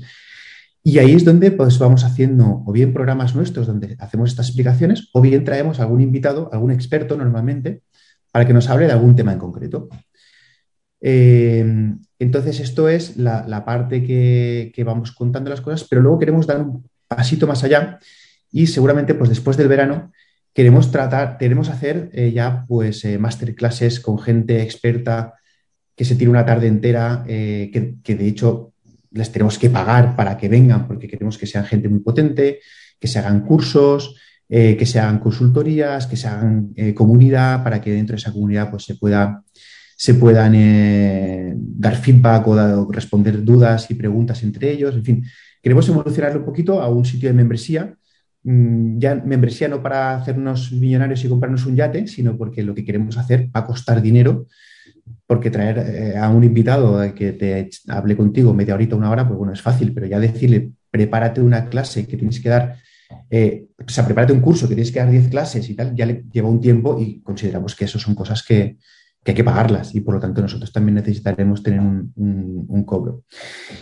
Y 0.81 0.97
ahí 0.97 1.11
es 1.11 1.25
donde 1.25 1.51
pues, 1.51 1.77
vamos 1.77 2.05
haciendo 2.05 2.63
o 2.65 2.71
bien 2.71 2.93
programas 2.93 3.35
nuestros 3.35 3.67
donde 3.67 3.97
hacemos 3.99 4.29
estas 4.29 4.47
explicaciones 4.47 5.09
o 5.11 5.19
bien 5.19 5.43
traemos 5.43 5.81
algún 5.81 5.99
invitado, 5.99 6.49
algún 6.53 6.71
experto 6.71 7.17
normalmente, 7.17 7.81
para 8.31 8.47
que 8.47 8.53
nos 8.53 8.69
hable 8.69 8.85
de 8.85 8.93
algún 8.93 9.13
tema 9.13 9.33
en 9.33 9.39
concreto. 9.39 9.89
Eh, 11.01 11.93
entonces, 12.17 12.61
esto 12.61 12.87
es 12.87 13.17
la, 13.17 13.65
parte 13.65 14.05
que, 14.05 14.71
que, 14.73 14.83
vamos 14.85 15.11
contando 15.11 15.49
las 15.49 15.59
cosas, 15.59 15.85
pero 15.89 16.01
luego 16.01 16.17
queremos 16.17 16.47
dar 16.47 16.61
un 16.61 16.89
pasito 17.09 17.45
más 17.45 17.61
allá 17.65 17.99
y 18.53 18.67
seguramente 18.67 19.15
pues, 19.15 19.29
después 19.29 19.57
del 19.57 19.67
verano 19.67 20.13
queremos 20.55 20.89
tratar, 20.89 21.37
queremos 21.37 21.69
hacer 21.69 22.09
eh, 22.13 22.31
ya 22.31 22.65
pues 22.65 23.03
eh, 23.03 23.19
masterclasses 23.19 23.99
con 23.99 24.17
gente 24.17 24.63
experta 24.63 25.33
que 25.95 26.05
se 26.05 26.15
tire 26.15 26.29
una 26.29 26.45
tarde 26.45 26.67
entera, 26.67 27.25
eh, 27.27 27.69
que, 28.01 28.15
de 28.15 28.27
hecho 28.27 28.71
les 29.11 29.31
tenemos 29.31 29.59
que 29.59 29.69
pagar 29.69 30.15
para 30.15 30.37
que 30.37 30.47
vengan 30.47 30.87
porque 30.87 31.09
queremos 31.09 31.37
que 31.37 31.45
sean 31.45 31.65
gente 31.65 31.89
muy 31.89 31.99
potente, 31.99 32.59
que 32.99 33.07
se 33.07 33.19
hagan 33.19 33.41
cursos, 33.41 34.15
eh, 34.47 34.77
que 34.77 34.85
se 34.85 34.99
hagan 34.99 35.19
consultorías, 35.19 36.07
que 36.07 36.15
se 36.15 36.27
hagan 36.27 36.73
comunidad 36.93 37.61
para 37.63 37.81
que 37.81 37.91
dentro 37.91 38.13
de 38.13 38.21
esa 38.21 38.31
comunidad 38.31 38.71
pues, 38.71 38.83
se, 38.83 38.95
pueda, 38.95 39.43
se 39.97 40.13
puedan 40.13 40.53
dar 41.79 41.97
feedback 41.97 42.47
o, 42.47 42.51
o, 42.51 42.91
responder 42.91 43.43
dudas 43.43 43.89
y 43.89 43.95
preguntas 43.95 44.41
entre 44.43 44.71
ellos. 44.71 44.95
En 44.95 45.03
fin, 45.03 45.25
queremos 45.61 45.87
evolucionarlo 45.87 46.39
un 46.39 46.45
poquito 46.45 46.81
a 46.81 46.89
un 46.89 47.05
sitio 47.05 47.27
de 47.29 47.33
membresía. 47.33 47.95
Mm, 48.47 48.99
ya 48.99 49.15
membresía 49.15 49.67
no 49.67 49.81
para 49.81 50.15
hacernos 50.15 50.71
millonarios 50.71 51.25
y 51.25 51.27
comprarnos 51.27 51.65
un 51.65 51.75
yate, 51.75 52.05
sino 52.05 52.37
porque 52.37 52.61
lo 52.61 52.75
que 52.75 52.85
queremos 52.85 53.17
hacer 53.17 53.47
va 53.47 53.61
a 53.61 53.65
costar 53.65 54.03
dinero 54.03 54.45
porque 55.25 55.49
traer 55.49 55.79
eh, 55.79 56.17
a 56.17 56.29
un 56.29 56.43
invitado 56.43 57.01
que 57.15 57.31
te 57.31 57.69
hable 57.87 58.15
contigo 58.15 58.53
media 58.53 58.75
horita, 58.75 58.95
una 58.95 59.09
hora, 59.09 59.27
pues 59.27 59.39
bueno, 59.39 59.51
es 59.51 59.63
fácil, 59.63 59.93
pero 59.93 60.05
ya 60.05 60.19
decirle, 60.19 60.69
prepárate 60.91 61.41
una 61.41 61.65
clase 61.69 62.05
que 62.05 62.17
tienes 62.17 62.39
que 62.39 62.49
dar, 62.49 62.77
eh, 63.31 63.65
o 63.83 63.89
sea, 63.89 64.05
prepárate 64.05 64.33
un 64.33 64.41
curso 64.41 64.67
que 64.67 64.75
tienes 64.75 64.91
que 64.91 64.99
dar 64.99 65.09
10 65.09 65.29
clases 65.29 65.67
y 65.67 65.73
tal, 65.73 65.95
ya 65.95 66.05
le 66.05 66.23
lleva 66.31 66.47
un 66.47 66.61
tiempo 66.61 66.99
y 66.99 67.21
consideramos 67.21 67.75
que 67.75 67.85
eso 67.85 67.97
son 67.97 68.13
cosas 68.13 68.43
que, 68.43 68.77
que 69.25 69.31
hay 69.31 69.35
que 69.35 69.43
pagarlas 69.43 69.95
y 69.95 70.01
por 70.01 70.13
lo 70.13 70.19
tanto 70.21 70.39
nosotros 70.39 70.71
también 70.71 70.95
necesitaremos 70.95 71.63
tener 71.63 71.79
un, 71.79 72.83
cobro. 72.85 73.23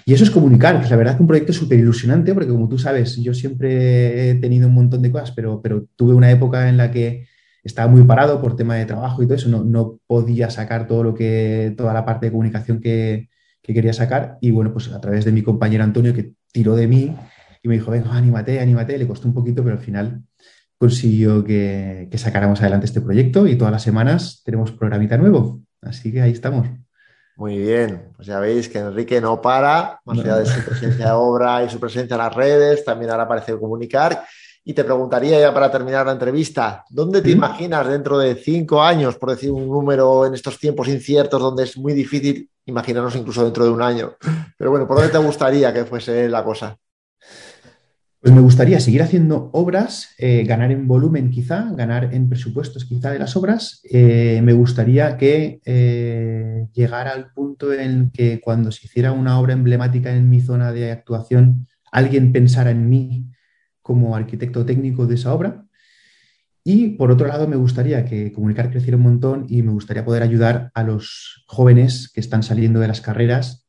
Y 0.06 0.14
eso 0.14 0.24
es 0.24 0.32
comunicar, 0.32 0.78
pues 0.78 0.90
la 0.90 0.96
verdad 0.96 1.18
que 1.18 1.22
un 1.22 1.28
proyecto 1.28 1.52
súper 1.52 1.78
ilusionante 1.78 2.34
porque 2.34 2.50
como 2.50 2.70
tú 2.70 2.78
sabes, 2.80 3.18
yo 3.18 3.34
siempre 3.34 4.30
he 4.30 4.36
tenido 4.36 4.70
un 4.70 4.74
montón 4.74 5.02
de 5.02 5.12
cosas, 5.12 5.32
pero, 5.32 5.62
pero 5.62 5.86
tuve 5.98 6.14
una 6.14 6.32
época 6.32 6.70
en 6.70 6.78
la 6.78 6.92
que 6.92 7.28
estaba 7.62 7.92
muy 7.92 8.04
parado 8.04 8.42
por 8.42 8.56
tema 8.56 8.76
de 8.76 8.86
trabajo 8.86 9.22
y 9.22 9.26
todo 9.26 9.36
eso, 9.36 9.50
no, 9.50 9.66
no 9.66 10.00
podía 10.08 10.50
sacar 10.50 10.88
todo 10.88 11.04
lo 11.04 11.14
que, 11.14 11.74
toda 11.76 11.94
la 11.94 12.06
parte 12.06 12.28
de 12.28 12.32
comunicación 12.32 12.80
que, 12.80 13.28
que, 13.62 13.74
quería 13.74 13.92
sacar. 13.92 14.38
Y 14.40 14.52
bueno, 14.52 14.72
pues 14.72 14.88
a 14.94 15.02
través 15.02 15.26
de 15.26 15.34
mi 15.34 15.42
compañero 15.42 15.84
Antonio, 15.84 16.14
que 16.14 16.32
tiró 16.54 16.76
de 16.76 16.88
mí 16.88 17.14
y 17.62 17.68
me 17.68 17.74
dijo, 17.76 17.92
venga, 17.92 18.16
anímate, 18.16 18.62
anímate, 18.62 18.98
le 18.98 19.08
costó 19.08 19.28
un 19.28 19.34
poquito, 19.34 19.62
pero 19.62 19.76
al 19.76 19.82
final 19.82 20.24
consiguió 20.84 21.46
que, 21.46 22.10
que 22.12 22.18
sacáramos 22.18 22.60
adelante 22.60 22.88
este 22.88 23.00
proyecto 23.00 23.48
y 23.48 23.58
todas 23.58 23.72
las 23.72 23.84
semanas 23.84 24.42
tenemos 24.44 24.74
programita 24.74 25.18
nuevo. 25.18 25.62
Así 25.82 26.12
que 26.12 26.22
ahí 26.22 26.32
estamos. 26.32 26.68
Muy 27.38 27.58
bien, 27.58 28.10
pues 28.14 28.28
ya 28.28 28.38
veis 28.42 28.68
que 28.68 28.80
Enrique 28.80 29.22
no 29.22 29.42
para, 29.42 30.02
más 30.04 30.20
allá 30.20 30.34
no. 30.34 30.40
de 30.40 30.46
su 30.46 30.62
presencia 30.62 31.06
de 31.06 31.12
obra 31.14 31.64
y 31.64 31.70
su 31.70 31.80
presencia 31.80 32.16
en 32.16 32.18
las 32.18 32.36
redes, 32.36 32.84
también 32.84 33.12
ahora 33.12 33.30
parece 33.30 33.58
comunicar. 33.58 34.26
Y 34.66 34.74
te 34.74 34.84
preguntaría 34.84 35.40
ya 35.40 35.54
para 35.54 35.72
terminar 35.72 36.06
la 36.06 36.12
entrevista, 36.12 36.84
¿dónde 36.90 37.22
te 37.22 37.30
¿Sí? 37.30 37.36
imaginas 37.36 37.88
dentro 37.88 38.18
de 38.18 38.36
cinco 38.36 38.84
años, 38.84 39.16
por 39.16 39.30
decir 39.30 39.52
un 39.52 39.70
número 39.70 40.26
en 40.26 40.34
estos 40.34 40.60
tiempos 40.60 40.90
inciertos 40.90 41.42
donde 41.42 41.64
es 41.64 41.78
muy 41.78 41.94
difícil 41.94 42.50
imaginarnos 42.66 43.16
incluso 43.16 43.46
dentro 43.46 43.64
de 43.64 43.72
un 43.72 43.82
año? 43.82 44.16
Pero 44.58 44.70
bueno, 44.70 44.86
¿por 44.86 44.98
dónde 44.98 45.14
te 45.14 45.18
gustaría 45.18 45.74
que 45.74 45.86
fuese 45.86 46.28
la 46.28 46.44
cosa? 46.44 46.78
Pues 48.24 48.34
me 48.34 48.40
gustaría 48.40 48.80
seguir 48.80 49.04
haciendo 49.04 49.50
obras, 49.52 50.16
eh, 50.18 50.46
ganar 50.46 50.72
en 50.72 50.88
volumen 50.88 51.30
quizá, 51.30 51.70
ganar 51.76 52.14
en 52.14 52.30
presupuestos 52.30 52.86
quizá 52.86 53.12
de 53.12 53.20
las 53.20 53.36
obras. 53.36 53.82
Eh, 53.92 54.40
me 54.42 54.54
gustaría 54.54 55.18
que 55.18 55.60
eh, 55.66 56.68
llegara 56.72 57.12
al 57.12 57.34
punto 57.34 57.74
en 57.74 58.12
que 58.12 58.40
cuando 58.40 58.72
se 58.72 58.86
hiciera 58.86 59.12
una 59.12 59.38
obra 59.38 59.52
emblemática 59.52 60.16
en 60.16 60.30
mi 60.30 60.40
zona 60.40 60.72
de 60.72 60.90
actuación, 60.94 61.68
alguien 61.92 62.32
pensara 62.32 62.72
en 62.72 62.88
mí 62.88 63.26
como 63.82 64.16
arquitecto 64.16 64.66
técnico 64.66 65.06
de 65.06 65.16
esa 65.16 65.34
obra. 65.34 65.66
Y 66.64 66.92
por 66.92 67.12
otro 67.12 67.28
lado, 67.28 67.46
me 67.50 67.58
gustaría 67.58 68.06
que 68.06 68.32
comunicar 68.32 68.72
creciera 68.72 68.96
un 68.96 69.04
montón 69.04 69.48
y 69.50 69.64
me 69.64 69.74
gustaría 69.74 70.06
poder 70.06 70.24
ayudar 70.24 70.72
a 70.76 70.84
los 70.84 71.44
jóvenes 71.46 72.10
que 72.14 72.22
están 72.22 72.42
saliendo 72.42 72.80
de 72.80 72.88
las 72.88 73.02
carreras, 73.02 73.63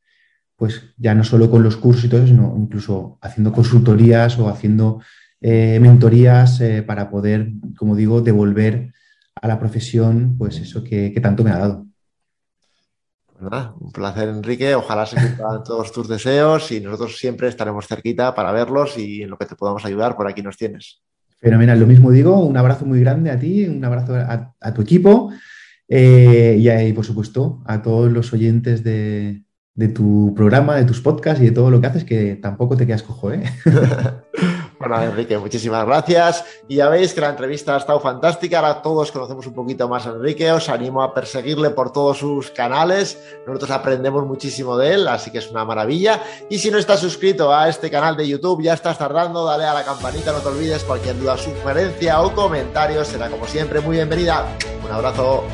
pues 0.56 0.94
ya 0.96 1.14
no 1.14 1.24
solo 1.24 1.50
con 1.50 1.62
los 1.62 1.76
cursos 1.76 2.04
y 2.04 2.08
todo 2.08 2.20
eso, 2.20 2.28
sino 2.28 2.54
incluso 2.58 3.18
haciendo 3.20 3.52
consultorías 3.52 4.38
o 4.38 4.48
haciendo 4.48 5.00
eh, 5.40 5.78
mentorías 5.80 6.60
eh, 6.60 6.82
para 6.82 7.10
poder, 7.10 7.52
como 7.76 7.96
digo, 7.96 8.20
devolver 8.20 8.92
a 9.34 9.48
la 9.48 9.58
profesión 9.58 10.36
pues 10.38 10.58
eso 10.58 10.82
que, 10.84 11.12
que 11.12 11.20
tanto 11.20 11.44
me 11.44 11.50
ha 11.50 11.58
dado. 11.58 11.86
Nada, 13.40 13.74
un 13.78 13.92
placer, 13.92 14.28
Enrique. 14.28 14.74
Ojalá 14.74 15.06
se 15.06 15.16
cumplan 15.16 15.64
todos 15.64 15.92
tus 15.92 16.08
deseos 16.08 16.70
y 16.72 16.80
nosotros 16.80 17.18
siempre 17.18 17.48
estaremos 17.48 17.86
cerquita 17.86 18.34
para 18.34 18.52
verlos 18.52 18.96
y 18.96 19.22
en 19.22 19.30
lo 19.30 19.36
que 19.36 19.46
te 19.46 19.56
podamos 19.56 19.84
ayudar, 19.84 20.16
por 20.16 20.28
aquí 20.28 20.40
nos 20.40 20.56
tienes. 20.56 21.02
Fenomenal, 21.40 21.78
lo 21.78 21.86
mismo 21.86 22.10
digo, 22.10 22.38
un 22.38 22.56
abrazo 22.56 22.86
muy 22.86 23.00
grande 23.00 23.30
a 23.30 23.38
ti, 23.38 23.66
un 23.66 23.84
abrazo 23.84 24.14
a, 24.14 24.54
a 24.58 24.72
tu 24.72 24.80
equipo 24.80 25.30
eh, 25.88 26.56
y, 26.58 26.68
a, 26.68 26.82
y, 26.82 26.92
por 26.92 27.04
supuesto, 27.04 27.62
a 27.66 27.82
todos 27.82 28.10
los 28.10 28.32
oyentes 28.32 28.82
de, 28.82 29.43
de, 29.74 29.88
tu 29.88 30.32
programa, 30.34 30.76
de 30.76 30.84
tus 30.84 31.00
podcasts 31.00 31.42
y 31.42 31.46
de 31.46 31.50
todo 31.50 31.70
lo 31.70 31.80
que 31.80 31.86
haces, 31.86 32.04
que 32.04 32.36
tampoco 32.36 32.76
te 32.76 32.86
quedas 32.86 33.02
cojo, 33.02 33.32
¿eh? 33.32 33.42
Bueno, 34.78 35.02
Enrique, 35.02 35.38
muchísimas 35.38 35.86
gracias. 35.86 36.44
Y 36.68 36.76
ya 36.76 36.90
veis 36.90 37.14
que 37.14 37.20
la 37.22 37.30
entrevista 37.30 37.74
ha 37.74 37.78
estado 37.78 38.00
fantástica. 38.00 38.58
Ahora 38.58 38.82
todos 38.82 39.10
conocemos 39.10 39.46
un 39.46 39.54
poquito 39.54 39.88
más 39.88 40.06
a 40.06 40.10
Enrique. 40.10 40.52
Os 40.52 40.68
animo 40.68 41.02
a 41.02 41.14
perseguirle 41.14 41.70
por 41.70 41.90
todos 41.90 42.18
sus 42.18 42.50
canales. 42.50 43.18
Nosotros 43.46 43.70
aprendemos 43.70 44.26
muchísimo 44.26 44.76
de 44.76 44.94
él, 44.94 45.08
así 45.08 45.30
que 45.30 45.38
es 45.38 45.50
una 45.50 45.64
maravilla. 45.64 46.20
Y 46.50 46.58
si 46.58 46.70
no 46.70 46.76
estás 46.76 47.00
suscrito 47.00 47.54
a 47.54 47.68
este 47.70 47.90
canal 47.90 48.14
de 48.14 48.28
YouTube, 48.28 48.62
ya 48.62 48.74
estás 48.74 48.98
tardando, 48.98 49.46
dale 49.46 49.64
a 49.64 49.72
la 49.72 49.84
campanita, 49.84 50.32
no 50.32 50.40
te 50.40 50.48
olvides. 50.48 50.84
Cualquier 50.84 51.18
duda, 51.18 51.38
sugerencia 51.38 52.20
o 52.20 52.34
comentario 52.34 53.04
será 53.06 53.30
como 53.30 53.46
siempre 53.46 53.80
muy 53.80 53.96
bienvenida. 53.96 54.44
Un 54.84 54.90
abrazo. 54.90 55.44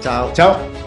chao. 0.00 0.32
Chao. 0.32 0.81